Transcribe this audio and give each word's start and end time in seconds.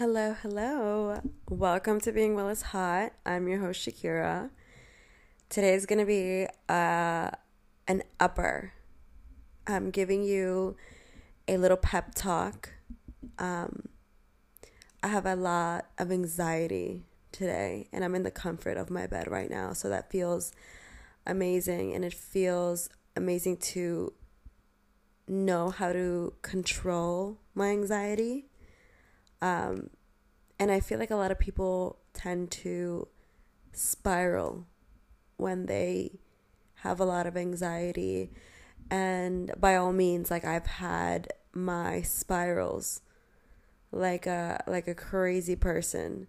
Hello, 0.00 0.34
hello. 0.40 1.20
Welcome 1.50 2.00
to 2.00 2.10
Being 2.10 2.34
Well 2.34 2.48
is 2.48 2.62
Hot. 2.62 3.12
I'm 3.26 3.46
your 3.48 3.58
host, 3.58 3.86
Shakira. 3.86 4.48
Today 5.50 5.74
is 5.74 5.84
going 5.84 5.98
to 5.98 6.06
be 6.06 6.46
uh, 6.70 7.30
an 7.86 8.02
upper. 8.18 8.72
I'm 9.66 9.90
giving 9.90 10.24
you 10.24 10.74
a 11.46 11.58
little 11.58 11.76
pep 11.76 12.14
talk. 12.14 12.70
Um, 13.38 13.90
I 15.02 15.08
have 15.08 15.26
a 15.26 15.36
lot 15.36 15.84
of 15.98 16.10
anxiety 16.10 17.04
today, 17.30 17.90
and 17.92 18.02
I'm 18.02 18.14
in 18.14 18.22
the 18.22 18.30
comfort 18.30 18.78
of 18.78 18.88
my 18.88 19.06
bed 19.06 19.30
right 19.30 19.50
now. 19.50 19.74
So 19.74 19.90
that 19.90 20.10
feels 20.10 20.50
amazing, 21.26 21.94
and 21.94 22.06
it 22.06 22.14
feels 22.14 22.88
amazing 23.16 23.58
to 23.58 24.14
know 25.28 25.68
how 25.68 25.92
to 25.92 26.32
control 26.40 27.36
my 27.54 27.66
anxiety 27.66 28.46
um, 29.42 29.90
and 30.58 30.70
I 30.70 30.80
feel 30.80 30.98
like 30.98 31.10
a 31.10 31.16
lot 31.16 31.30
of 31.30 31.38
people 31.38 31.98
tend 32.12 32.50
to 32.50 33.08
spiral 33.72 34.66
when 35.36 35.66
they 35.66 36.18
have 36.76 37.00
a 37.00 37.04
lot 37.04 37.26
of 37.26 37.36
anxiety. 37.36 38.30
And 38.90 39.52
by 39.58 39.76
all 39.76 39.92
means, 39.92 40.30
like 40.30 40.44
I've 40.44 40.66
had 40.66 41.28
my 41.52 42.02
spirals 42.02 43.00
like 43.92 44.26
a 44.26 44.62
like 44.66 44.86
a 44.88 44.94
crazy 44.94 45.56
person. 45.56 46.26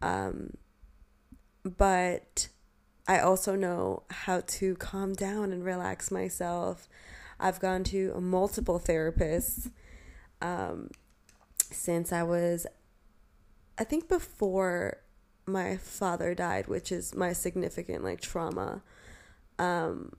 Um, 0.00 0.56
but 1.64 2.48
I 3.06 3.20
also 3.20 3.54
know 3.54 4.04
how 4.10 4.42
to 4.46 4.76
calm 4.76 5.14
down 5.14 5.52
and 5.52 5.64
relax 5.64 6.10
myself. 6.10 6.88
I've 7.40 7.60
gone 7.60 7.84
to 7.84 8.18
multiple 8.20 8.80
therapists. 8.80 9.70
Um, 10.40 10.90
since 11.74 12.12
I 12.12 12.22
was, 12.22 12.66
I 13.78 13.84
think 13.84 14.08
before 14.08 14.98
my 15.46 15.76
father 15.76 16.34
died, 16.34 16.68
which 16.68 16.92
is 16.92 17.14
my 17.14 17.32
significant 17.32 18.04
like 18.04 18.20
trauma. 18.20 18.82
Um, 19.58 20.12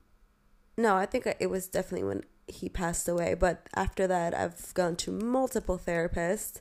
no, 0.76 0.96
I 0.96 1.06
think 1.06 1.26
it 1.38 1.50
was 1.50 1.68
definitely 1.68 2.08
when 2.08 2.22
he 2.46 2.68
passed 2.68 3.08
away. 3.08 3.34
But 3.34 3.68
after 3.74 4.06
that, 4.06 4.34
I've 4.34 4.74
gone 4.74 4.96
to 4.96 5.10
multiple 5.10 5.78
therapists 5.78 6.60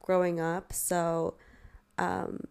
growing 0.00 0.40
up. 0.40 0.72
So, 0.72 1.34
um, 1.98 2.44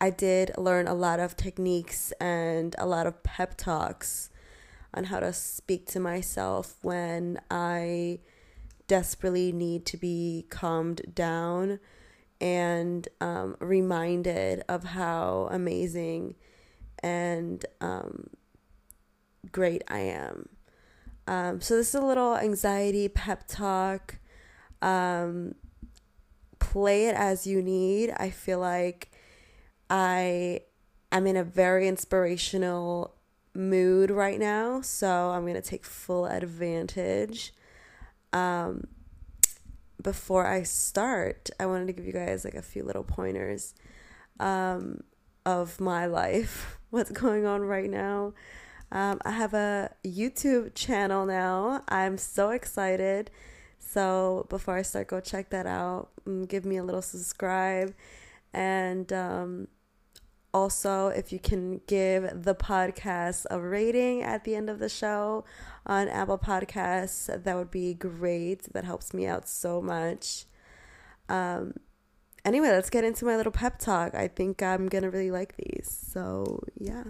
I 0.00 0.10
did 0.10 0.52
learn 0.56 0.88
a 0.88 0.94
lot 0.94 1.20
of 1.20 1.36
techniques 1.36 2.12
and 2.20 2.74
a 2.78 2.86
lot 2.86 3.06
of 3.06 3.22
pep 3.22 3.56
talks 3.58 4.30
on 4.94 5.04
how 5.04 5.20
to 5.20 5.32
speak 5.32 5.86
to 5.88 6.00
myself 6.00 6.76
when 6.82 7.38
I 7.50 8.20
desperately 8.90 9.52
need 9.52 9.86
to 9.86 9.96
be 9.96 10.44
calmed 10.50 11.00
down 11.14 11.78
and 12.40 13.06
um, 13.20 13.56
reminded 13.60 14.64
of 14.68 14.82
how 14.82 15.48
amazing 15.52 16.34
and 17.00 17.64
um, 17.80 18.30
great 19.52 19.84
I 19.86 20.00
am. 20.00 20.48
Um, 21.28 21.60
so, 21.60 21.76
this 21.76 21.90
is 21.90 21.94
a 21.94 22.04
little 22.04 22.36
anxiety 22.36 23.06
pep 23.06 23.44
talk. 23.46 24.16
Um, 24.82 25.54
play 26.58 27.06
it 27.06 27.14
as 27.14 27.46
you 27.46 27.62
need. 27.62 28.12
I 28.16 28.30
feel 28.30 28.58
like 28.58 29.12
I 29.88 30.62
am 31.12 31.28
in 31.28 31.36
a 31.36 31.44
very 31.44 31.86
inspirational 31.86 33.14
mood 33.54 34.10
right 34.10 34.40
now, 34.40 34.80
so 34.80 35.30
I'm 35.30 35.42
going 35.42 35.54
to 35.54 35.62
take 35.62 35.84
full 35.84 36.26
advantage 36.26 37.52
um, 38.32 38.86
before 40.02 40.46
I 40.46 40.62
start, 40.62 41.50
I 41.58 41.66
wanted 41.66 41.86
to 41.88 41.92
give 41.92 42.06
you 42.06 42.12
guys 42.12 42.44
like 42.44 42.54
a 42.54 42.62
few 42.62 42.82
little 42.82 43.04
pointers 43.04 43.74
um, 44.38 45.02
of 45.44 45.80
my 45.80 46.06
life, 46.06 46.78
what's 46.90 47.10
going 47.10 47.46
on 47.46 47.62
right 47.62 47.90
now. 47.90 48.34
Um, 48.92 49.20
I 49.24 49.30
have 49.30 49.54
a 49.54 49.90
YouTube 50.04 50.74
channel 50.74 51.26
now. 51.26 51.84
I'm 51.88 52.18
so 52.18 52.50
excited. 52.50 53.30
So 53.78 54.46
before 54.48 54.76
I 54.76 54.82
start, 54.82 55.08
go 55.08 55.20
check 55.20 55.50
that 55.50 55.66
out. 55.66 56.10
Mm, 56.26 56.48
give 56.48 56.64
me 56.64 56.76
a 56.76 56.82
little 56.82 57.02
subscribe. 57.02 57.94
And 58.52 59.12
um, 59.12 59.68
also, 60.52 61.08
if 61.08 61.32
you 61.32 61.38
can 61.38 61.80
give 61.86 62.42
the 62.42 62.54
podcast 62.54 63.46
a 63.50 63.60
rating 63.60 64.22
at 64.22 64.44
the 64.44 64.56
end 64.56 64.68
of 64.68 64.78
the 64.78 64.88
show 64.88 65.44
on 65.86 66.08
Apple 66.08 66.38
Podcasts, 66.38 67.42
that 67.42 67.56
would 67.56 67.70
be 67.70 67.94
great. 67.94 68.72
That 68.72 68.84
helps 68.84 69.14
me 69.14 69.26
out 69.26 69.48
so 69.48 69.80
much. 69.80 70.46
Um, 71.28 71.74
anyway, 72.44 72.68
let's 72.70 72.90
get 72.90 73.04
into 73.04 73.24
my 73.24 73.36
little 73.36 73.52
pep 73.52 73.78
talk. 73.78 74.14
I 74.14 74.26
think 74.26 74.62
I'm 74.62 74.88
going 74.88 75.02
to 75.02 75.10
really 75.10 75.30
like 75.30 75.54
these. 75.56 75.88
So, 76.12 76.64
yeah. 76.76 77.04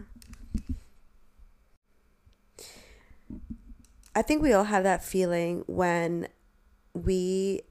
I 4.15 4.23
think 4.23 4.43
we 4.43 4.53
all 4.53 4.65
have 4.65 4.83
that 4.83 5.03
feeling 5.03 5.65
when 5.67 6.29
we 6.93 7.63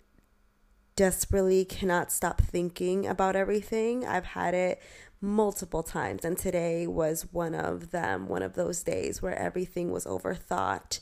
desperately 0.96 1.63
cannot 1.63 2.12
stop 2.12 2.41
thinking 2.41 3.06
about 3.06 3.36
everything. 3.36 4.06
I've 4.06 4.25
had 4.25 4.53
it 4.53 4.81
multiple 5.22 5.84
times. 5.84 6.24
And 6.24 6.38
today 6.38 6.88
was 6.88 7.28
one 7.31 7.56
of 7.56 7.91
them, 7.91 8.28
one 8.28 8.41
of 8.41 8.53
those 8.53 8.84
days 8.84 9.22
where 9.22 9.38
everything 9.38 9.91
was 9.91 10.06
overthought. 10.06 11.00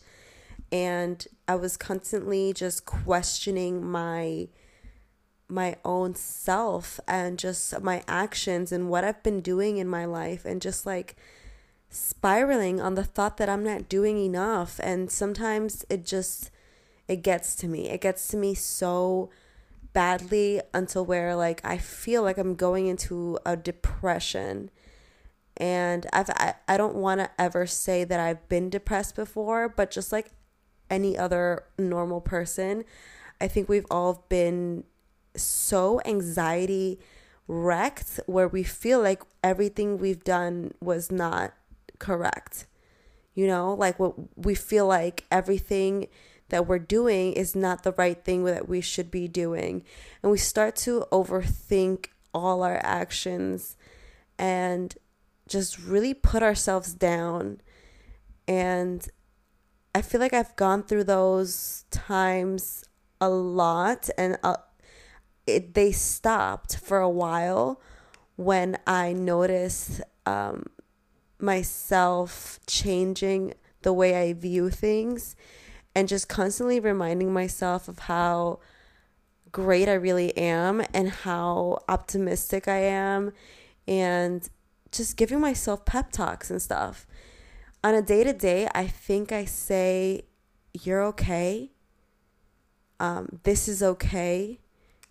And 0.71 1.25
I 1.47 1.55
was 1.55 1.77
constantly 1.77 2.53
just 2.53 2.85
questioning 2.85 3.85
my 3.85 4.49
my 5.49 5.77
own 5.85 6.13
self 6.13 6.99
and 7.07 7.39
just 7.39 7.79
my 7.81 8.03
actions 8.05 8.73
and 8.73 8.89
what 8.89 9.05
I've 9.05 9.23
been 9.23 9.39
doing 9.39 9.77
in 9.77 9.87
my 9.87 10.03
life 10.03 10.43
and 10.43 10.61
just 10.61 10.85
like 10.85 11.15
spiraling 11.89 12.81
on 12.81 12.95
the 12.95 13.03
thought 13.05 13.37
that 13.37 13.47
I'm 13.47 13.63
not 13.63 13.87
doing 13.87 14.17
enough 14.17 14.77
and 14.83 15.09
sometimes 15.09 15.85
it 15.89 16.05
just 16.05 16.51
it 17.07 17.21
gets 17.23 17.55
to 17.55 17.67
me. 17.69 17.89
It 17.89 18.01
gets 18.01 18.27
to 18.29 18.37
me 18.37 18.53
so 18.53 19.29
badly 19.97 20.61
until 20.75 21.03
where 21.03 21.35
like 21.35 21.59
I 21.63 21.79
feel 21.79 22.21
like 22.21 22.37
I'm 22.37 22.53
going 22.53 22.85
into 22.85 23.39
a 23.47 23.57
depression. 23.57 24.69
And 25.59 26.05
I've 26.13 26.29
I, 26.29 26.53
I 26.67 26.77
don't 26.77 26.93
want 26.93 27.19
to 27.19 27.31
ever 27.39 27.65
say 27.65 28.03
that 28.03 28.19
I've 28.19 28.47
been 28.47 28.69
depressed 28.69 29.15
before, 29.15 29.67
but 29.67 29.89
just 29.89 30.11
like 30.11 30.27
any 30.87 31.17
other 31.17 31.63
normal 31.79 32.21
person, 32.21 32.85
I 33.41 33.47
think 33.47 33.69
we've 33.69 33.87
all 33.89 34.23
been 34.29 34.83
so 35.35 35.99
anxiety 36.05 36.99
wrecked 37.47 38.19
where 38.27 38.47
we 38.47 38.61
feel 38.61 39.01
like 39.01 39.23
everything 39.43 39.97
we've 39.97 40.23
done 40.23 40.75
was 40.79 41.11
not 41.11 41.55
correct. 41.97 42.67
You 43.33 43.47
know, 43.47 43.73
like 43.73 43.97
what 43.97 44.13
we 44.37 44.53
feel 44.53 44.85
like 44.85 45.25
everything 45.31 46.07
that 46.49 46.67
we're 46.67 46.79
doing 46.79 47.33
is 47.33 47.55
not 47.55 47.83
the 47.83 47.91
right 47.93 48.23
thing 48.23 48.45
that 48.45 48.67
we 48.67 48.81
should 48.81 49.11
be 49.11 49.27
doing. 49.27 49.83
And 50.21 50.31
we 50.31 50.37
start 50.37 50.75
to 50.77 51.05
overthink 51.11 52.07
all 52.33 52.63
our 52.63 52.79
actions 52.83 53.75
and 54.37 54.95
just 55.47 55.79
really 55.79 56.13
put 56.13 56.43
ourselves 56.43 56.93
down. 56.93 57.61
And 58.47 59.07
I 59.93 60.01
feel 60.01 60.21
like 60.21 60.33
I've 60.33 60.55
gone 60.55 60.83
through 60.83 61.05
those 61.05 61.85
times 61.91 62.85
a 63.19 63.29
lot 63.29 64.09
and 64.17 64.37
uh, 64.43 64.57
it, 65.47 65.73
they 65.73 65.91
stopped 65.91 66.77
for 66.77 66.99
a 66.99 67.09
while 67.09 67.81
when 68.35 68.77
I 68.85 69.13
noticed 69.13 70.01
um, 70.25 70.67
myself 71.39 72.59
changing 72.67 73.55
the 73.81 73.93
way 73.93 74.29
I 74.29 74.33
view 74.33 74.69
things 74.69 75.35
and 75.97 76.07
just 76.07 76.29
constantly 76.29 76.79
reminding 76.79 77.33
myself 77.33 77.87
of 77.87 77.97
how 77.97 78.59
great 79.51 79.89
I 79.89 79.95
really 79.95 80.37
am 80.37 80.83
and 80.93 81.09
how 81.09 81.79
optimistic 81.89 82.67
I 82.67 82.77
am 82.81 83.31
and 83.87 84.47
just 84.91 85.17
giving 85.17 85.39
myself 85.39 85.85
pep 85.85 86.11
talks 86.11 86.51
and 86.51 86.61
stuff. 86.61 87.07
On 87.83 87.95
a 87.95 88.03
day 88.03 88.23
to 88.23 88.31
day, 88.31 88.69
I 88.75 88.85
think 88.85 89.31
I 89.31 89.45
say, 89.45 90.25
You're 90.71 91.01
okay. 91.05 91.71
Um, 92.99 93.39
this 93.41 93.67
is 93.67 93.81
okay. 93.81 94.59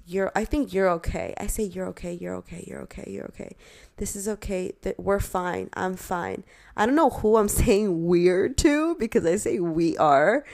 You're 0.06 0.30
I 0.36 0.44
think 0.44 0.72
you're 0.72 0.90
okay. 0.90 1.34
I 1.36 1.48
say 1.48 1.64
you're 1.64 1.86
okay, 1.88 2.12
you're 2.12 2.36
okay, 2.36 2.64
you're 2.64 2.82
okay, 2.82 3.10
you're 3.10 3.26
okay. 3.26 3.56
This 3.96 4.14
is 4.14 4.28
okay. 4.28 4.72
That 4.82 5.00
we're 5.00 5.18
fine. 5.18 5.68
I'm 5.74 5.96
fine. 5.96 6.44
I 6.76 6.86
don't 6.86 6.94
know 6.94 7.10
who 7.10 7.38
I'm 7.38 7.48
saying 7.62 8.06
weird 8.06 8.56
to 8.58 8.94
because 9.00 9.26
I 9.26 9.34
say 9.34 9.58
we 9.58 9.96
are. 9.96 10.44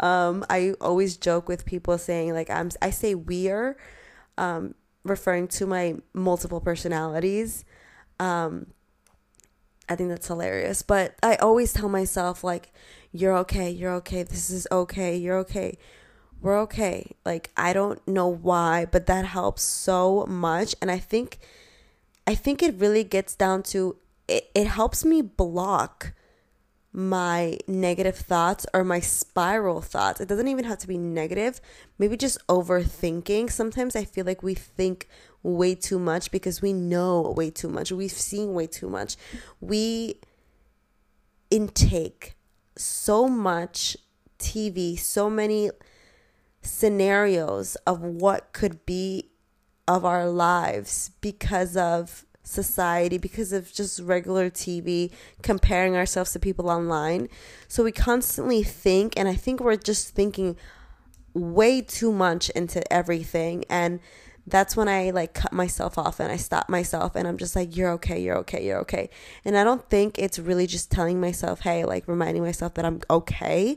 Um, 0.00 0.44
I 0.50 0.74
always 0.80 1.16
joke 1.16 1.48
with 1.48 1.64
people 1.64 1.96
saying 1.98 2.34
like 2.34 2.50
I'm 2.50 2.70
I 2.82 2.90
say 2.90 3.14
we're 3.14 3.76
um, 4.38 4.74
referring 5.04 5.48
to 5.48 5.66
my 5.66 5.96
multiple 6.12 6.60
personalities. 6.60 7.64
Um, 8.20 8.68
I 9.88 9.94
think 9.96 10.08
that's 10.10 10.26
hilarious. 10.26 10.82
But 10.82 11.14
I 11.22 11.36
always 11.36 11.72
tell 11.72 11.88
myself 11.88 12.42
like 12.44 12.72
you're 13.12 13.36
okay, 13.38 13.70
you're 13.70 13.92
okay, 13.94 14.22
this 14.22 14.50
is 14.50 14.66
okay, 14.70 15.16
you're 15.16 15.38
okay. 15.38 15.78
we're 16.40 16.58
okay. 16.60 17.12
Like 17.24 17.50
I 17.56 17.72
don't 17.72 18.06
know 18.06 18.28
why, 18.28 18.86
but 18.86 19.06
that 19.06 19.24
helps 19.24 19.62
so 19.62 20.26
much 20.26 20.74
and 20.80 20.90
I 20.90 20.98
think 20.98 21.38
I 22.26 22.34
think 22.34 22.62
it 22.62 22.74
really 22.78 23.04
gets 23.04 23.34
down 23.36 23.62
to 23.64 23.96
it, 24.28 24.50
it 24.54 24.66
helps 24.66 25.04
me 25.04 25.22
block 25.22 26.12
my 26.96 27.58
negative 27.68 28.16
thoughts 28.16 28.64
or 28.72 28.82
my 28.82 29.00
spiral 29.00 29.82
thoughts. 29.82 30.18
It 30.18 30.28
doesn't 30.28 30.48
even 30.48 30.64
have 30.64 30.78
to 30.78 30.88
be 30.88 30.96
negative, 30.96 31.60
maybe 31.98 32.16
just 32.16 32.38
overthinking. 32.48 33.50
Sometimes 33.50 33.94
I 33.94 34.04
feel 34.04 34.24
like 34.24 34.42
we 34.42 34.54
think 34.54 35.06
way 35.42 35.74
too 35.74 35.98
much 35.98 36.30
because 36.30 36.62
we 36.62 36.72
know 36.72 37.34
way 37.36 37.50
too 37.50 37.68
much. 37.68 37.92
We've 37.92 38.10
seen 38.10 38.54
way 38.54 38.66
too 38.66 38.88
much. 38.88 39.16
We 39.60 40.20
intake 41.50 42.34
so 42.78 43.28
much 43.28 43.98
TV, 44.38 44.98
so 44.98 45.28
many 45.28 45.70
scenarios 46.62 47.76
of 47.86 48.00
what 48.00 48.54
could 48.54 48.86
be 48.86 49.32
of 49.86 50.04
our 50.04 50.28
lives 50.28 51.10
because 51.20 51.76
of 51.76 52.24
society, 52.46 53.18
because 53.18 53.52
of 53.52 53.72
just 53.72 54.00
regular 54.00 54.48
TV, 54.48 55.10
comparing 55.42 55.96
ourselves 55.96 56.32
to 56.32 56.38
people 56.38 56.70
online. 56.70 57.28
So 57.68 57.84
we 57.84 57.92
constantly 57.92 58.62
think, 58.62 59.14
and 59.16 59.28
I 59.28 59.34
think 59.34 59.60
we're 59.60 59.76
just 59.76 60.14
thinking 60.14 60.56
way 61.34 61.80
too 61.82 62.12
much 62.12 62.48
into 62.50 62.80
everything. 62.92 63.64
And 63.68 64.00
that's 64.46 64.76
when 64.76 64.88
I 64.88 65.10
like 65.10 65.34
cut 65.34 65.52
myself 65.52 65.98
off 65.98 66.20
and 66.20 66.30
I 66.30 66.36
stop 66.36 66.68
myself 66.68 67.16
and 67.16 67.26
I'm 67.26 67.36
just 67.36 67.56
like, 67.56 67.76
you're 67.76 67.90
okay, 67.92 68.20
you're 68.20 68.38
okay, 68.38 68.64
you're 68.64 68.78
okay. 68.78 69.10
And 69.44 69.58
I 69.58 69.64
don't 69.64 69.88
think 69.90 70.18
it's 70.18 70.38
really 70.38 70.68
just 70.68 70.90
telling 70.90 71.20
myself, 71.20 71.60
hey, 71.60 71.84
like 71.84 72.06
reminding 72.06 72.44
myself 72.44 72.74
that 72.74 72.84
I'm 72.84 73.00
okay 73.10 73.76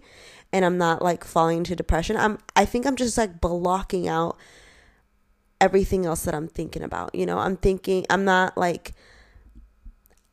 and 0.54 0.63
I'm 0.63 0.77
not 0.77 1.01
like 1.01 1.24
falling 1.24 1.60
into 1.60 1.75
depression. 1.75 2.18
I'm 2.18 2.38
I 2.56 2.66
think 2.66 2.86
I'm 2.86 2.95
just 2.95 3.18
like 3.18 3.42
blocking 3.42 4.07
out 4.07 4.38
everything 5.61 6.06
else 6.06 6.23
that 6.23 6.33
I'm 6.33 6.47
thinking 6.47 6.83
about. 6.83 7.13
You 7.13 7.25
know, 7.25 7.39
I'm 7.39 7.57
thinking 7.57 8.06
I'm 8.09 8.25
not 8.25 8.57
like 8.57 8.94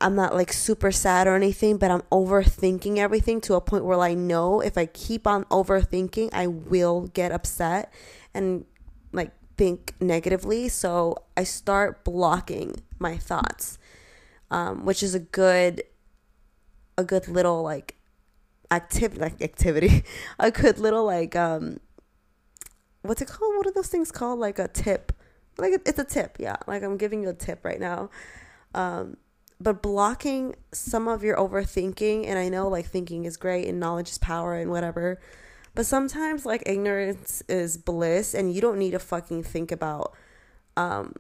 I'm 0.01 0.15
not 0.15 0.35
like 0.35 0.53
super 0.53 0.93
sad 0.93 1.27
or 1.27 1.35
anything, 1.35 1.79
but 1.79 1.91
I'm 1.91 2.03
overthinking 2.13 2.99
everything 2.99 3.41
to 3.43 3.55
a 3.55 3.61
point 3.61 3.85
where 3.85 3.99
I 3.99 4.13
know 4.15 4.61
if 4.61 4.77
I 4.77 4.87
keep 4.87 5.27
on 5.27 5.45
overthinking, 5.45 6.31
I 6.33 6.47
will 6.47 7.07
get 7.09 7.33
upset 7.33 7.93
and 8.35 8.67
like 9.13 9.33
think 9.57 9.95
negatively. 9.99 10.69
So 10.69 11.17
I 11.37 11.45
start 11.45 12.05
blocking 12.05 12.83
my 12.99 13.17
thoughts, 13.17 13.79
um, 14.51 14.85
which 14.85 15.03
is 15.03 15.15
a 15.15 15.21
good, 15.21 15.83
a 16.99 17.05
good 17.05 17.27
little 17.27 17.63
like 17.63 17.97
activity, 18.71 19.19
like 19.19 19.41
activity, 19.41 20.05
a 20.39 20.51
good 20.51 20.79
little 20.79 21.07
like 21.07 21.35
um, 21.35 21.81
what's 23.01 23.23
it 23.23 23.29
called? 23.29 23.57
What 23.57 23.67
are 23.67 23.73
those 23.73 23.89
things 23.89 24.13
called? 24.13 24.39
Like 24.39 24.59
a 24.59 24.69
tip, 24.69 25.13
like 25.59 25.81
it's 25.87 25.99
a 25.99 26.05
tip. 26.05 26.37
Yeah, 26.39 26.57
like 26.67 26.83
I'm 26.83 26.97
giving 26.97 27.23
you 27.23 27.31
a 27.31 27.35
tip 27.35 27.65
right 27.65 27.81
now. 27.81 28.11
Um, 28.75 29.17
but 29.59 29.83
blocking 29.83 30.55
some 30.73 31.09
of 31.09 31.25
your 31.25 31.37
overthinking, 31.37 32.27
and 32.27 32.39
I 32.39 32.49
know 32.49 32.69
like 32.69 32.87
thinking 32.87 33.25
is 33.25 33.37
great 33.37 33.67
and 33.69 33.81
knowledge 33.81 34.11
is 34.11 34.19
power 34.19 34.55
and 34.55 34.71
whatever 34.71 35.19
but 35.77 35.85
sometimes 35.85 36.47
like 36.47 36.63
ignorance 36.65 37.43
is 37.51 37.77
bliss 37.77 38.33
and 38.33 38.51
you 38.53 38.63
don't 38.63 38.79
need 38.79 38.93
to 38.93 38.99
fucking 38.99 39.43
think 39.43 39.71
about 39.71 40.15
um 40.79 41.13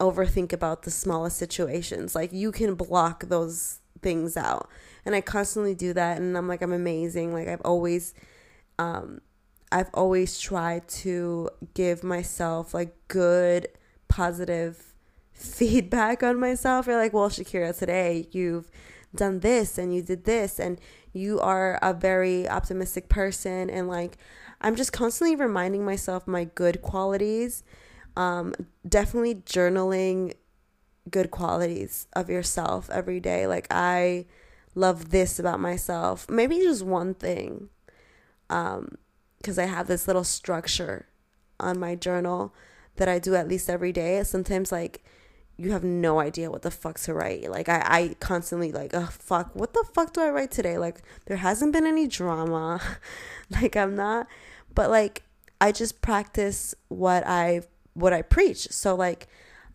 overthink 0.00 0.52
about 0.52 0.82
the 0.82 0.90
smallest 0.90 1.36
situations. 1.36 2.12
Like 2.12 2.32
you 2.32 2.50
can 2.50 2.74
block 2.74 3.28
those 3.28 3.78
things 4.00 4.36
out. 4.36 4.68
And 5.06 5.14
I 5.14 5.20
constantly 5.20 5.76
do 5.76 5.92
that 5.92 6.18
and 6.18 6.36
I'm 6.36 6.48
like 6.48 6.62
I'm 6.62 6.72
amazing. 6.72 7.32
Like 7.32 7.46
I've 7.46 7.62
always 7.64 8.12
um 8.80 9.20
I've 9.72 9.90
always 9.94 10.38
tried 10.38 10.86
to 10.88 11.48
give 11.74 12.04
myself 12.04 12.74
like 12.74 12.94
good 13.08 13.68
positive 14.08 14.94
feedback 15.32 16.22
on 16.22 16.38
myself. 16.38 16.86
You're 16.86 16.98
like, 16.98 17.12
well, 17.12 17.30
Shakira, 17.30 17.76
today 17.76 18.28
you've 18.32 18.70
done 19.14 19.40
this 19.40 19.78
and 19.78 19.94
you 19.94 20.02
did 20.02 20.24
this 20.24 20.60
and 20.60 20.78
you 21.12 21.40
are 21.40 21.78
a 21.82 21.92
very 21.92 22.48
optimistic 22.48 23.10
person 23.10 23.68
and 23.68 23.86
like 23.86 24.16
i'm 24.62 24.74
just 24.74 24.90
constantly 24.90 25.36
reminding 25.36 25.84
myself 25.84 26.26
my 26.26 26.44
good 26.44 26.80
qualities. 26.82 27.62
Um, 28.16 28.54
definitely 28.86 29.36
journaling 29.36 30.34
good 31.10 31.30
qualities 31.30 32.06
of 32.14 32.30
yourself 32.30 32.88
every 32.90 33.20
day. 33.20 33.46
Like 33.46 33.66
i 33.70 34.26
love 34.74 35.10
this 35.10 35.38
about 35.38 35.60
myself. 35.60 36.28
Maybe 36.30 36.60
just 36.60 36.82
one 36.82 37.14
thing. 37.14 37.68
Um 38.48 38.96
because 39.42 39.58
i 39.58 39.66
have 39.66 39.86
this 39.86 40.06
little 40.06 40.24
structure 40.24 41.06
on 41.60 41.78
my 41.78 41.94
journal 41.94 42.54
that 42.96 43.08
i 43.08 43.18
do 43.18 43.34
at 43.34 43.48
least 43.48 43.68
every 43.68 43.92
day 43.92 44.22
sometimes 44.22 44.72
like 44.72 45.04
you 45.58 45.72
have 45.72 45.84
no 45.84 46.18
idea 46.18 46.50
what 46.50 46.62
the 46.62 46.70
fuck 46.70 46.98
to 46.98 47.12
write. 47.12 47.48
Like 47.48 47.68
I, 47.68 47.82
I 47.84 48.16
constantly 48.20 48.72
like, 48.72 48.92
oh 48.94 49.10
fuck, 49.12 49.54
what 49.54 49.74
the 49.74 49.84
fuck 49.92 50.14
do 50.14 50.22
I 50.22 50.30
write 50.30 50.50
today? 50.50 50.78
Like 50.78 51.02
there 51.26 51.36
hasn't 51.36 51.74
been 51.74 51.86
any 51.86 52.08
drama. 52.08 52.80
like 53.50 53.76
I'm 53.76 53.94
not 53.94 54.26
but 54.74 54.90
like 54.90 55.22
I 55.60 55.72
just 55.72 56.00
practice 56.00 56.74
what 56.88 57.26
I 57.26 57.62
what 57.94 58.12
I 58.12 58.22
preach. 58.22 58.68
So 58.70 58.94
like 58.94 59.28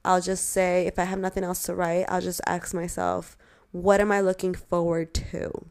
I'll 0.03 0.21
just 0.21 0.49
say 0.49 0.87
if 0.87 0.99
I 0.99 1.03
have 1.03 1.19
nothing 1.19 1.43
else 1.43 1.63
to 1.63 1.75
write, 1.75 2.05
I'll 2.09 2.21
just 2.21 2.41
ask 2.45 2.73
myself, 2.73 3.37
what 3.71 4.01
am 4.01 4.11
I 4.11 4.21
looking 4.21 4.53
forward 4.53 5.13
to? 5.15 5.67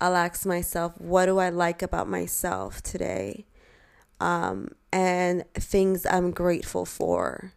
I'll 0.00 0.16
ask 0.16 0.46
myself, 0.46 0.92
what 0.98 1.26
do 1.26 1.38
I 1.38 1.50
like 1.50 1.82
about 1.82 2.08
myself 2.08 2.82
today? 2.82 3.46
Um, 4.20 4.68
and 4.92 5.44
things 5.54 6.04
I'm 6.04 6.30
grateful 6.30 6.84
for 6.84 7.54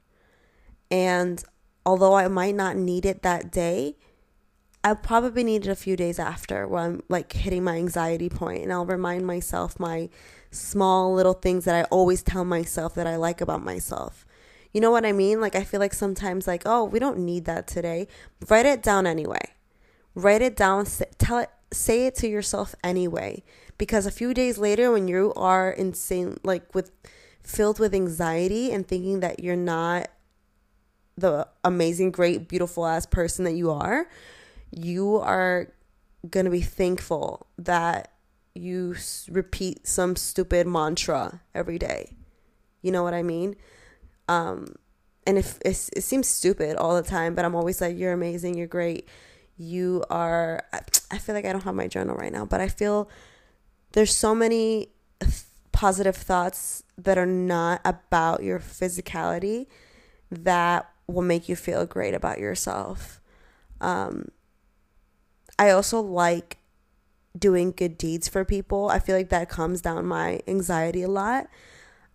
and 0.94 1.44
although 1.88 2.14
I 2.14 2.28
might 2.28 2.54
not 2.54 2.78
need 2.78 3.04
it 3.04 3.24
that 3.24 3.52
day, 3.52 3.98
I'll 4.84 4.96
probably 4.96 5.44
need 5.44 5.66
it 5.66 5.72
a 5.72 5.76
few 5.76 5.96
days 5.96 6.20
after 6.20 6.68
when 6.68 6.84
I'm 6.84 7.04
like 7.10 7.34
hitting 7.34 7.64
my 7.64 7.78
anxiety 7.78 8.30
point 8.30 8.62
and 8.62 8.72
I'll 8.72 8.86
remind 8.86 9.26
myself 9.26 9.80
my 9.80 10.10
small 10.52 11.16
little 11.16 11.34
things 11.34 11.66
that 11.66 11.74
I 11.74 11.84
always 11.86 12.22
tell 12.22 12.46
myself 12.46 12.94
that 12.94 13.08
I 13.08 13.16
like 13.16 13.42
about 13.42 13.64
myself. 13.64 14.24
You 14.72 14.82
know 14.82 14.92
what 14.92 15.04
I 15.04 15.14
mean? 15.14 15.42
Like 15.42 15.56
I 15.56 15.64
feel 15.64 15.80
like 15.80 15.96
sometimes 15.96 16.46
like, 16.46 16.62
oh, 16.64 16.84
we 16.84 17.00
don't 17.00 17.18
need 17.18 17.46
that 17.46 17.66
today. 17.66 18.08
Write 18.48 18.68
it 18.68 18.84
down 18.84 19.08
anyway. 19.08 19.56
Write 20.14 20.44
it 20.44 20.56
down, 20.56 20.86
tell 21.18 21.40
it 21.40 21.50
say 21.74 22.06
it 22.06 22.16
to 22.16 22.28
yourself 22.28 22.76
anyway 22.84 23.44
because 23.78 24.06
a 24.06 24.12
few 24.12 24.34
days 24.34 24.58
later 24.58 24.92
when 24.92 25.08
you 25.08 25.34
are 25.36 25.72
insane 25.72 26.38
like 26.44 26.74
with 26.74 26.92
filled 27.44 27.80
with 27.80 27.94
anxiety 27.94 28.72
and 28.72 28.88
thinking 28.88 29.20
that 29.20 29.44
you're 29.44 29.56
not 29.56 30.08
the 31.18 31.48
amazing, 31.64 32.12
great, 32.12 32.48
beautiful 32.48 32.86
ass 32.86 33.06
person 33.06 33.46
that 33.46 33.54
you 33.54 33.72
are, 33.72 34.08
you 34.72 35.18
are 35.18 35.68
going 36.30 36.46
to 36.46 36.52
be 36.52 36.62
thankful 36.62 37.48
that 37.58 38.12
you 38.56 38.96
repeat 39.30 39.88
some 39.88 40.16
stupid 40.16 40.66
mantra 40.66 41.42
every 41.54 41.78
day. 41.78 42.16
You 42.82 42.92
know 42.92 43.04
what 43.04 43.14
I 43.14 43.24
mean? 43.24 43.56
Um, 44.28 44.76
and 45.26 45.38
if 45.38 45.60
it 45.64 45.76
seems 45.76 46.28
stupid 46.28 46.76
all 46.76 46.96
the 46.96 47.08
time, 47.08 47.36
but 47.36 47.46
I'm 47.46 47.56
always 47.56 47.82
like, 47.82 47.98
you're 47.98 48.14
amazing, 48.14 48.58
you're 48.58 48.68
great. 48.68 49.08
You 49.58 50.04
are, 50.10 50.64
I 51.14 51.20
feel 51.20 51.36
like 51.36 51.46
I 51.46 51.52
don't 51.52 51.64
have 51.64 51.76
my 51.76 51.88
journal 51.88 52.16
right 52.16 52.34
now, 52.34 52.44
but 52.44 52.60
I 52.60 52.68
feel 52.68 53.08
there's 53.92 54.14
so 54.16 54.34
many 54.34 54.90
positive 55.72 56.16
thoughts 56.16 56.84
that 56.98 57.18
are 57.18 57.26
not 57.26 57.82
about 57.86 58.42
your 58.42 58.60
physicality 58.60 59.68
that 60.32 60.90
will 61.06 61.22
make 61.22 61.48
you 61.48 61.56
feel 61.56 61.86
great 61.86 62.16
about 62.16 62.40
yourself. 62.40 63.22
Um, 63.80 64.30
I 65.60 65.70
also 65.70 66.00
like 66.00 66.58
doing 67.38 67.72
good 67.72 67.98
deeds 67.98 68.28
for 68.28 68.44
people. 68.44 68.90
I 68.90 69.00
feel 69.00 69.16
like 69.16 69.30
that 69.30 69.50
calms 69.50 69.82
down 69.82 70.06
my 70.06 70.42
anxiety 70.48 71.04
a 71.04 71.08
lot. 71.08 71.48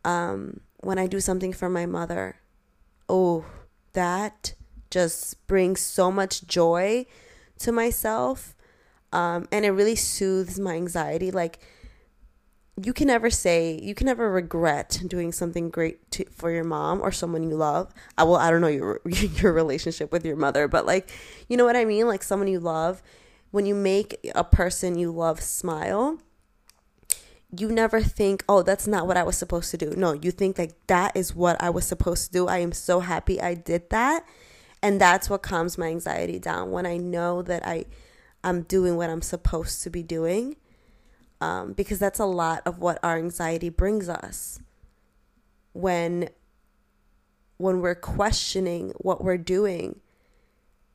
Um, 0.05 0.61
when 0.79 0.99
I 0.99 1.07
do 1.07 1.21
something 1.21 1.53
for 1.53 1.69
my 1.69 1.87
mother, 1.87 2.37
oh, 3.09 3.45
that 3.93 4.55
just 4.91 5.47
brings 5.47 5.81
so 5.81 6.11
much 6.11 6.47
joy 6.47 7.07
to 7.59 7.73
myself. 7.73 8.57
Um, 9.13 9.49
and 9.51 9.65
it 9.65 9.71
really 9.71 9.97
soothes 9.97 10.59
my 10.59 10.75
anxiety. 10.75 11.31
Like, 11.31 11.59
you 12.85 12.93
can 12.93 13.09
never 13.09 13.31
say 13.31 13.79
you 13.83 13.95
can 13.95 14.07
never 14.07 14.31
regret 14.31 15.03
doing 15.07 15.33
something 15.33 15.69
great 15.69 16.11
to, 16.13 16.25
for 16.31 16.51
your 16.51 16.65
mom 16.65 17.01
or 17.01 17.11
someone 17.11 17.43
you 17.43 17.57
love. 17.57 17.93
I 18.17 18.25
will 18.25 18.37
I 18.37 18.51
don't 18.51 18.61
know 18.61 18.69
your 18.69 19.01
your 19.07 19.53
relationship 19.53 20.13
with 20.13 20.25
your 20.25 20.37
mother, 20.37 20.69
but 20.69 20.87
like, 20.87 21.11
you 21.49 21.57
know 21.57 21.65
what 21.65 21.77
I 21.77 21.85
mean? 21.85 22.07
Like 22.07 22.23
someone 22.23 22.49
you 22.49 22.61
love, 22.61 23.03
when 23.51 23.67
you 23.67 23.75
make 23.75 24.19
a 24.35 24.45
person 24.45 24.99
you 24.99 25.11
love 25.11 25.41
smile, 25.41 26.19
you 27.57 27.71
never 27.71 28.01
think, 28.01 28.45
"Oh, 28.49 28.63
that's 28.63 28.87
not 28.87 29.07
what 29.07 29.17
I 29.17 29.23
was 29.23 29.37
supposed 29.37 29.71
to 29.73 29.77
do." 29.77 29.95
No, 29.97 30.13
you 30.13 30.31
think 30.31 30.59
like 30.59 30.75
that 30.87 31.17
is 31.17 31.35
what 31.35 31.61
I 31.63 31.71
was 31.71 31.87
supposed 31.87 32.27
to 32.27 32.33
do. 32.33 32.47
I 32.47 32.59
am 32.59 32.73
so 32.73 33.01
happy 33.01 33.41
I 33.41 33.55
did 33.55 33.91
that. 33.91 34.25
And 34.81 35.01
that's 35.01 35.29
what 35.29 35.43
calms 35.43 35.77
my 35.77 35.89
anxiety 35.89 36.39
down 36.39 36.71
when 36.71 36.87
I 36.87 36.99
know 36.99 37.43
that 37.43 37.67
I 37.67 37.87
I'm 38.49 38.63
doing 38.63 38.97
what 38.97 39.11
I'm 39.11 39.23
supposed 39.23 39.83
to 39.83 39.91
be 39.91 40.03
doing 40.03 40.57
um, 41.41 41.73
because 41.73 41.99
that's 41.99 42.19
a 42.19 42.25
lot 42.25 42.63
of 42.67 42.79
what 42.79 42.99
our 43.03 43.17
anxiety 43.17 43.69
brings 43.69 44.09
us. 44.09 44.61
When 45.73 46.31
when 47.59 47.81
we're 47.81 47.95
questioning 47.95 48.93
what 48.99 49.23
we're 49.23 49.37
doing 49.37 49.99